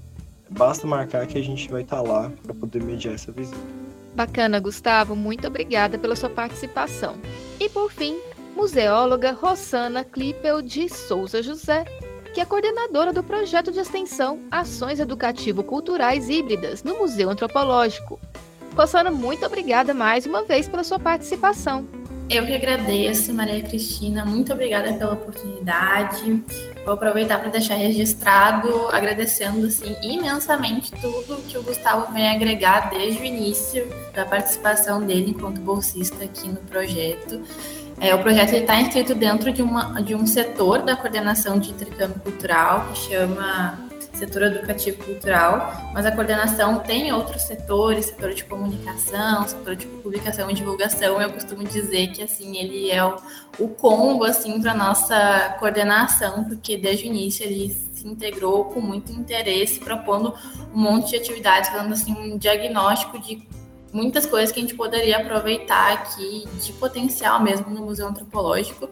Basta 0.49 0.87
marcar 0.87 1.27
que 1.27 1.39
a 1.39 1.43
gente 1.43 1.71
vai 1.71 1.83
estar 1.83 2.01
lá 2.01 2.31
para 2.43 2.55
poder 2.55 2.83
mediar 2.83 3.15
essa 3.15 3.31
visita. 3.31 3.59
Bacana, 4.15 4.59
Gustavo. 4.59 5.15
Muito 5.15 5.47
obrigada 5.47 5.97
pela 5.97 6.17
sua 6.17 6.29
participação. 6.29 7.17
E 7.59 7.69
por 7.69 7.93
fim, 7.93 8.19
museóloga 8.57 9.33
Rossana 9.33 10.05
Klippel 10.05 10.61
de 10.61 10.89
Souza 10.89 11.43
José, 11.43 11.85
que 12.33 12.41
é 12.41 12.45
coordenadora 12.45 13.13
do 13.13 13.23
projeto 13.23 13.73
de 13.73 13.81
extensão 13.81 14.41
Ações 14.51 15.01
Educativo-Culturais 15.01 16.29
Híbridas 16.29 16.83
no 16.83 16.99
Museu 16.99 17.31
Antropológico. 17.31 18.21
Rossana, 18.77 19.11
muito 19.11 19.45
obrigada 19.45 19.93
mais 19.93 20.27
uma 20.27 20.45
vez 20.45 20.69
pela 20.69 20.85
sua 20.85 20.99
participação. 20.99 21.87
Eu 22.31 22.47
que 22.47 22.55
agradeço, 22.55 23.35
Maria 23.35 23.61
Cristina. 23.61 24.25
Muito 24.25 24.53
obrigada 24.53 24.93
pela 24.93 25.15
oportunidade. 25.15 26.41
Vou 26.85 26.95
aproveitar 26.95 27.41
para 27.41 27.51
deixar 27.51 27.75
registrado, 27.75 28.87
agradecendo 28.93 29.67
assim, 29.67 29.97
imensamente 30.01 30.93
tudo 30.93 31.43
que 31.49 31.59
o 31.59 31.63
Gustavo 31.65 32.13
vem 32.13 32.31
agregar 32.31 32.89
desde 32.89 33.21
o 33.21 33.25
início 33.25 33.85
da 34.15 34.25
participação 34.25 35.05
dele 35.05 35.33
enquanto 35.33 35.61
bolsista 35.61 36.23
aqui 36.23 36.47
no 36.47 36.59
projeto. 36.59 37.43
É, 38.01 38.15
o 38.15 38.19
projeto 38.19 38.55
está 38.55 38.81
inscrito 38.81 39.15
dentro 39.15 39.53
de, 39.53 39.63
uma, 39.63 40.01
de 40.01 40.15
um 40.15 40.27
setor 40.27 40.81
da 40.83 40.97
coordenação 40.97 41.59
de 41.59 41.71
intercâmbio 41.71 42.19
cultural 42.21 42.89
que 42.89 42.99
chama 42.99 43.91
setor 44.15 44.43
educativo 44.43 45.03
cultural, 45.03 45.91
mas 45.95 46.05
a 46.05 46.13
coordenação 46.13 46.79
tem 46.81 47.13
outros 47.13 47.43
setores, 47.43 48.07
setor 48.07 48.35
de 48.35 48.45
comunicação, 48.45 49.49
setor 49.49 49.77
de 49.77 49.87
publicação 49.87 50.51
e 50.51 50.55
divulgação. 50.55 51.21
Eu 51.21 51.31
costumo 51.33 51.65
dizer 51.65 52.09
que 52.09 52.23
assim 52.23 52.59
ele 52.59 52.91
é 52.91 53.05
o, 53.05 53.17
o 53.59 53.69
combo 53.69 54.25
assim 54.25 54.61
para 54.61 54.75
nossa 54.75 55.57
coordenação, 55.59 56.45
porque 56.45 56.77
desde 56.77 57.05
o 57.05 57.07
início 57.07 57.45
ele 57.45 57.75
se 57.95 58.07
integrou 58.07 58.67
com 58.67 58.81
muito 58.81 59.11
interesse, 59.13 59.81
propondo 59.81 60.35
um 60.75 60.79
monte 60.79 61.11
de 61.11 61.17
atividades, 61.17 61.73
dando 61.73 61.93
assim 61.93 62.13
um 62.13 62.37
diagnóstico 62.37 63.19
de 63.19 63.43
muitas 63.93 64.27
coisas 64.27 64.53
que 64.53 64.59
a 64.59 64.63
gente 64.63 64.75
poderia 64.75 65.19
aproveitar 65.19 65.93
aqui 65.93 66.47
de 66.63 66.73
potencial 66.75 67.43
mesmo 67.43 67.71
no 67.71 67.83
Museu 67.83 68.09
Antropológico. 68.09 68.89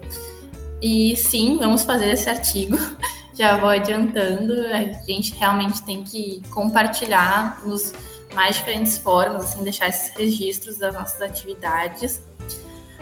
E 0.80 1.16
sim, 1.16 1.58
vamos 1.58 1.82
fazer 1.82 2.10
esse 2.10 2.30
artigo 2.30 2.76
já 3.38 3.56
vou 3.56 3.70
adiantando, 3.70 4.52
a 4.66 4.82
gente 5.06 5.32
realmente 5.34 5.80
tem 5.82 6.02
que 6.02 6.42
compartilhar 6.50 7.62
nos 7.64 7.92
mais 8.34 8.56
diferentes 8.56 8.98
formas, 8.98 9.44
assim, 9.44 9.62
deixar 9.62 9.88
esses 9.88 10.12
registros 10.16 10.76
das 10.76 10.92
nossas 10.92 11.22
atividades. 11.22 12.20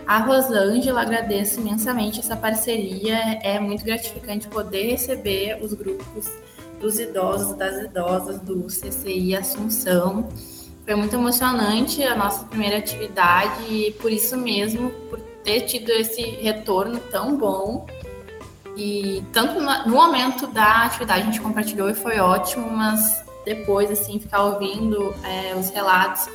A 0.06 0.18
Rosângela 0.18 1.00
agradeço 1.00 1.59
imensamente 1.61 2.20
essa 2.20 2.37
parceria, 2.37 3.16
é 3.42 3.59
muito 3.59 3.82
gratificante 3.82 4.46
poder 4.46 4.90
receber 4.90 5.59
os 5.62 5.72
grupos 5.72 6.30
dos 6.80 7.00
idosos, 7.00 7.56
das 7.56 7.82
idosas 7.82 8.38
do 8.40 8.66
CCI 8.66 9.35
Assunção. 9.35 10.28
Foi 10.87 10.94
muito 10.94 11.16
emocionante 11.16 12.01
a 12.05 12.14
nossa 12.14 12.44
primeira 12.44 12.79
atividade 12.79 13.64
e 13.68 13.90
por 14.01 14.12
isso 14.12 14.37
mesmo, 14.38 14.90
por 15.11 15.18
ter 15.42 15.62
tido 15.62 15.90
esse 15.90 16.22
retorno 16.22 17.01
tão 17.11 17.37
bom, 17.37 17.87
e 18.77 19.20
tanto 19.33 19.61
no 19.61 19.96
momento 19.96 20.46
da 20.46 20.85
atividade 20.85 21.22
a 21.22 21.25
gente 21.25 21.40
compartilhou 21.40 21.90
e 21.90 21.94
foi 21.94 22.20
ótimo, 22.20 22.70
mas 22.70 23.25
depois, 23.44 23.90
assim, 23.90 24.20
ficar 24.20 24.44
ouvindo 24.44 25.12
é, 25.25 25.57
os 25.57 25.70
relatos, 25.70 26.29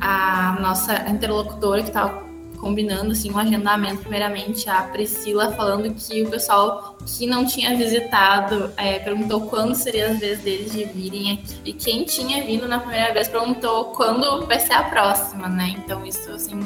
a 0.00 0.58
nossa 0.60 1.08
interlocutora 1.08 1.82
que 1.82 1.88
estava 1.88 2.24
combinando 2.56 3.12
assim 3.12 3.30
um 3.30 3.38
agendamento 3.38 4.00
primeiramente 4.00 4.68
a 4.68 4.82
Priscila 4.82 5.52
falando 5.52 5.92
que 5.94 6.22
o 6.22 6.30
pessoal 6.30 6.96
que 7.06 7.26
não 7.26 7.44
tinha 7.44 7.76
visitado 7.76 8.70
é, 8.76 8.98
perguntou 8.98 9.42
quando 9.42 9.74
seria 9.74 10.08
as 10.08 10.18
vezes 10.18 10.42
deles 10.42 10.72
de 10.72 10.84
virem 10.84 11.32
aqui 11.32 11.60
e 11.64 11.72
quem 11.72 12.04
tinha 12.04 12.42
vindo 12.44 12.66
na 12.66 12.80
primeira 12.80 13.12
vez 13.12 13.28
perguntou 13.28 13.86
quando 13.86 14.46
vai 14.46 14.58
ser 14.58 14.74
a 14.74 14.82
próxima, 14.82 15.48
né? 15.48 15.74
Então 15.78 16.04
isso 16.04 16.30
assim 16.30 16.60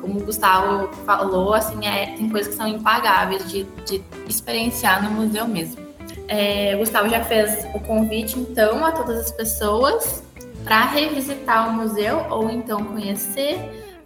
como 0.00 0.18
o 0.18 0.24
Gustavo 0.24 0.88
falou, 1.04 1.52
assim, 1.52 1.86
é, 1.86 2.06
tem 2.16 2.28
coisas 2.28 2.48
que 2.48 2.56
são 2.56 2.66
impagáveis 2.66 3.46
de, 3.50 3.64
de 3.84 4.02
experienciar 4.26 5.02
no 5.02 5.10
museu 5.10 5.46
mesmo. 5.46 5.78
É, 6.26 6.74
o 6.74 6.78
Gustavo 6.78 7.08
já 7.08 7.22
fez 7.22 7.66
o 7.74 7.80
convite, 7.80 8.38
então, 8.38 8.84
a 8.84 8.92
todas 8.92 9.18
as 9.18 9.32
pessoas 9.32 10.22
para 10.64 10.84
revisitar 10.86 11.68
o 11.68 11.72
museu 11.72 12.26
ou 12.30 12.50
então 12.50 12.84
conhecer. 12.84 13.58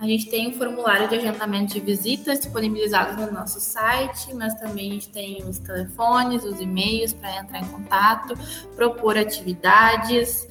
A 0.05 0.07
gente 0.07 0.27
tem 0.29 0.49
um 0.49 0.53
formulário 0.53 1.09
de 1.09 1.15
agendamento 1.15 1.73
de 1.73 1.81
visitas 1.81 2.39
disponibilizados 2.39 3.17
no 3.17 3.33
nosso 3.33 3.59
site, 3.59 4.35
mas 4.35 4.53
também 4.53 4.91
a 4.91 4.93
gente 4.93 5.09
tem 5.09 5.43
os 5.49 5.59
telefones, 5.59 6.45
os 6.45 6.61
e-mails 6.61 7.15
para 7.15 7.39
entrar 7.39 7.61
em 7.61 7.65
contato, 7.65 8.35
propor 8.77 9.17
atividades. 9.17 10.47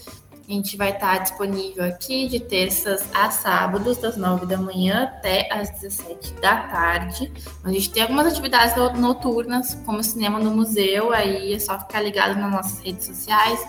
A 0.49 0.51
gente 0.51 0.75
vai 0.75 0.89
estar 0.89 1.19
disponível 1.19 1.83
aqui 1.83 2.27
de 2.27 2.39
terças 2.39 3.05
a 3.13 3.29
sábados, 3.29 3.97
das 3.97 4.17
9 4.17 4.47
da 4.47 4.57
manhã 4.57 5.03
até 5.03 5.47
as 5.53 5.69
17 5.69 6.33
da 6.41 6.57
tarde. 6.57 7.31
A 7.63 7.71
gente 7.71 7.91
tem 7.91 8.01
algumas 8.01 8.25
atividades 8.25 8.75
noturnas, 8.97 9.75
como 9.85 10.03
cinema 10.03 10.39
no 10.39 10.49
museu, 10.49 11.13
aí 11.13 11.53
é 11.53 11.59
só 11.59 11.77
ficar 11.77 12.01
ligado 12.01 12.39
nas 12.39 12.51
nossas 12.51 12.79
redes 12.79 13.05
sociais, 13.05 13.63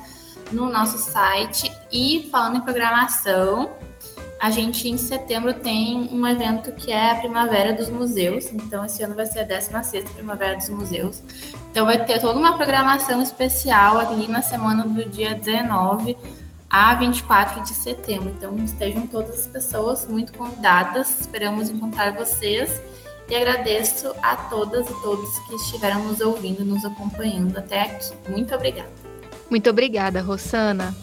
no 0.50 0.72
nosso 0.72 0.96
site. 0.96 1.70
E 1.92 2.26
falando 2.32 2.56
em 2.56 2.62
programação, 2.62 3.70
a 4.44 4.50
gente 4.50 4.90
em 4.90 4.98
setembro 4.98 5.54
tem 5.54 6.06
um 6.12 6.26
evento 6.26 6.70
que 6.72 6.92
é 6.92 7.12
a 7.12 7.14
Primavera 7.14 7.72
dos 7.72 7.88
Museus. 7.88 8.52
Então, 8.52 8.84
esse 8.84 9.02
ano 9.02 9.14
vai 9.14 9.24
ser 9.24 9.40
a 9.40 9.42
16 9.44 10.10
Primavera 10.10 10.54
dos 10.54 10.68
Museus. 10.68 11.22
Então, 11.70 11.86
vai 11.86 12.04
ter 12.04 12.20
toda 12.20 12.38
uma 12.38 12.54
programação 12.54 13.22
especial 13.22 13.96
ali 13.98 14.28
na 14.28 14.42
semana 14.42 14.84
do 14.84 15.08
dia 15.08 15.34
19 15.34 16.14
a 16.68 16.94
24 16.94 17.62
de 17.62 17.72
setembro. 17.72 18.34
Então 18.36 18.54
estejam 18.62 19.06
todas 19.06 19.40
as 19.40 19.46
pessoas 19.46 20.06
muito 20.06 20.34
convidadas. 20.34 21.20
Esperamos 21.22 21.70
encontrar 21.70 22.12
vocês 22.12 22.82
e 23.30 23.34
agradeço 23.34 24.12
a 24.22 24.36
todas 24.36 24.86
e 24.86 25.02
todos 25.02 25.38
que 25.46 25.54
estiveram 25.54 26.04
nos 26.04 26.20
ouvindo, 26.20 26.62
nos 26.66 26.84
acompanhando 26.84 27.56
até 27.56 27.80
aqui. 27.80 28.12
Muito 28.28 28.54
obrigada. 28.54 28.90
Muito 29.48 29.70
obrigada, 29.70 30.20
Rosana. 30.20 30.94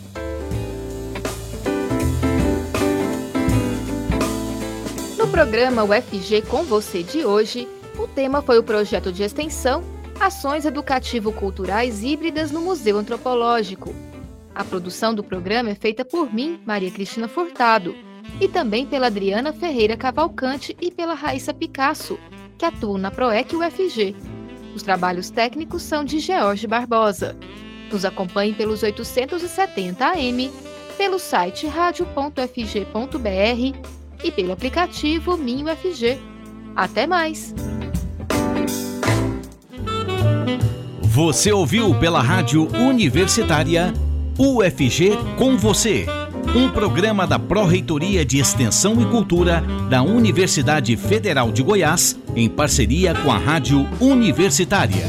Programa 5.31 5.83
UFG 5.85 6.41
com 6.41 6.63
você 6.63 7.01
de 7.03 7.25
hoje, 7.25 7.65
o 7.97 8.05
tema 8.05 8.41
foi 8.41 8.59
o 8.59 8.63
projeto 8.63 9.13
de 9.13 9.23
extensão 9.23 9.81
Ações 10.19 10.65
Educativo-Culturais 10.65 12.03
Híbridas 12.03 12.51
no 12.51 12.59
Museu 12.59 12.97
Antropológico. 12.97 13.95
A 14.53 14.65
produção 14.65 15.15
do 15.15 15.23
programa 15.23 15.69
é 15.69 15.75
feita 15.75 16.03
por 16.03 16.33
mim, 16.33 16.59
Maria 16.65 16.91
Cristina 16.91 17.29
Furtado, 17.29 17.95
e 18.41 18.47
também 18.49 18.85
pela 18.85 19.07
Adriana 19.07 19.53
Ferreira 19.53 19.95
Cavalcante 19.95 20.75
e 20.81 20.91
pela 20.91 21.13
Raíssa 21.13 21.53
Picasso, 21.53 22.19
que 22.57 22.65
atuam 22.65 22.97
na 22.97 23.09
PROEC 23.09 23.55
UFG. 23.55 24.13
Os 24.75 24.83
trabalhos 24.83 25.29
técnicos 25.29 25.81
são 25.81 26.03
de 26.03 26.19
George 26.19 26.67
Barbosa. 26.67 27.37
Nos 27.89 28.03
acompanhe 28.03 28.53
pelos 28.53 28.83
870 28.83 30.05
AM, 30.05 30.51
pelo 30.97 31.17
site 31.17 31.67
radio.fg.br 31.67 32.41
e 34.23 34.31
pelo 34.31 34.51
aplicativo 34.51 35.37
Minho 35.37 35.67
FG. 35.75 36.19
Até 36.75 37.05
mais! 37.05 37.53
Você 41.01 41.51
ouviu 41.51 41.93
pela 41.95 42.21
Rádio 42.21 42.67
Universitária 42.77 43.93
UFG 44.37 45.11
com 45.37 45.57
você. 45.57 46.05
Um 46.55 46.69
programa 46.69 47.27
da 47.27 47.37
Pró-Reitoria 47.37 48.25
de 48.25 48.39
Extensão 48.39 49.01
e 49.01 49.05
Cultura 49.05 49.61
da 49.89 50.01
Universidade 50.01 50.95
Federal 50.95 51.51
de 51.51 51.61
Goiás, 51.61 52.17
em 52.35 52.49
parceria 52.49 53.13
com 53.13 53.31
a 53.31 53.37
Rádio 53.37 53.87
Universitária. 53.99 55.05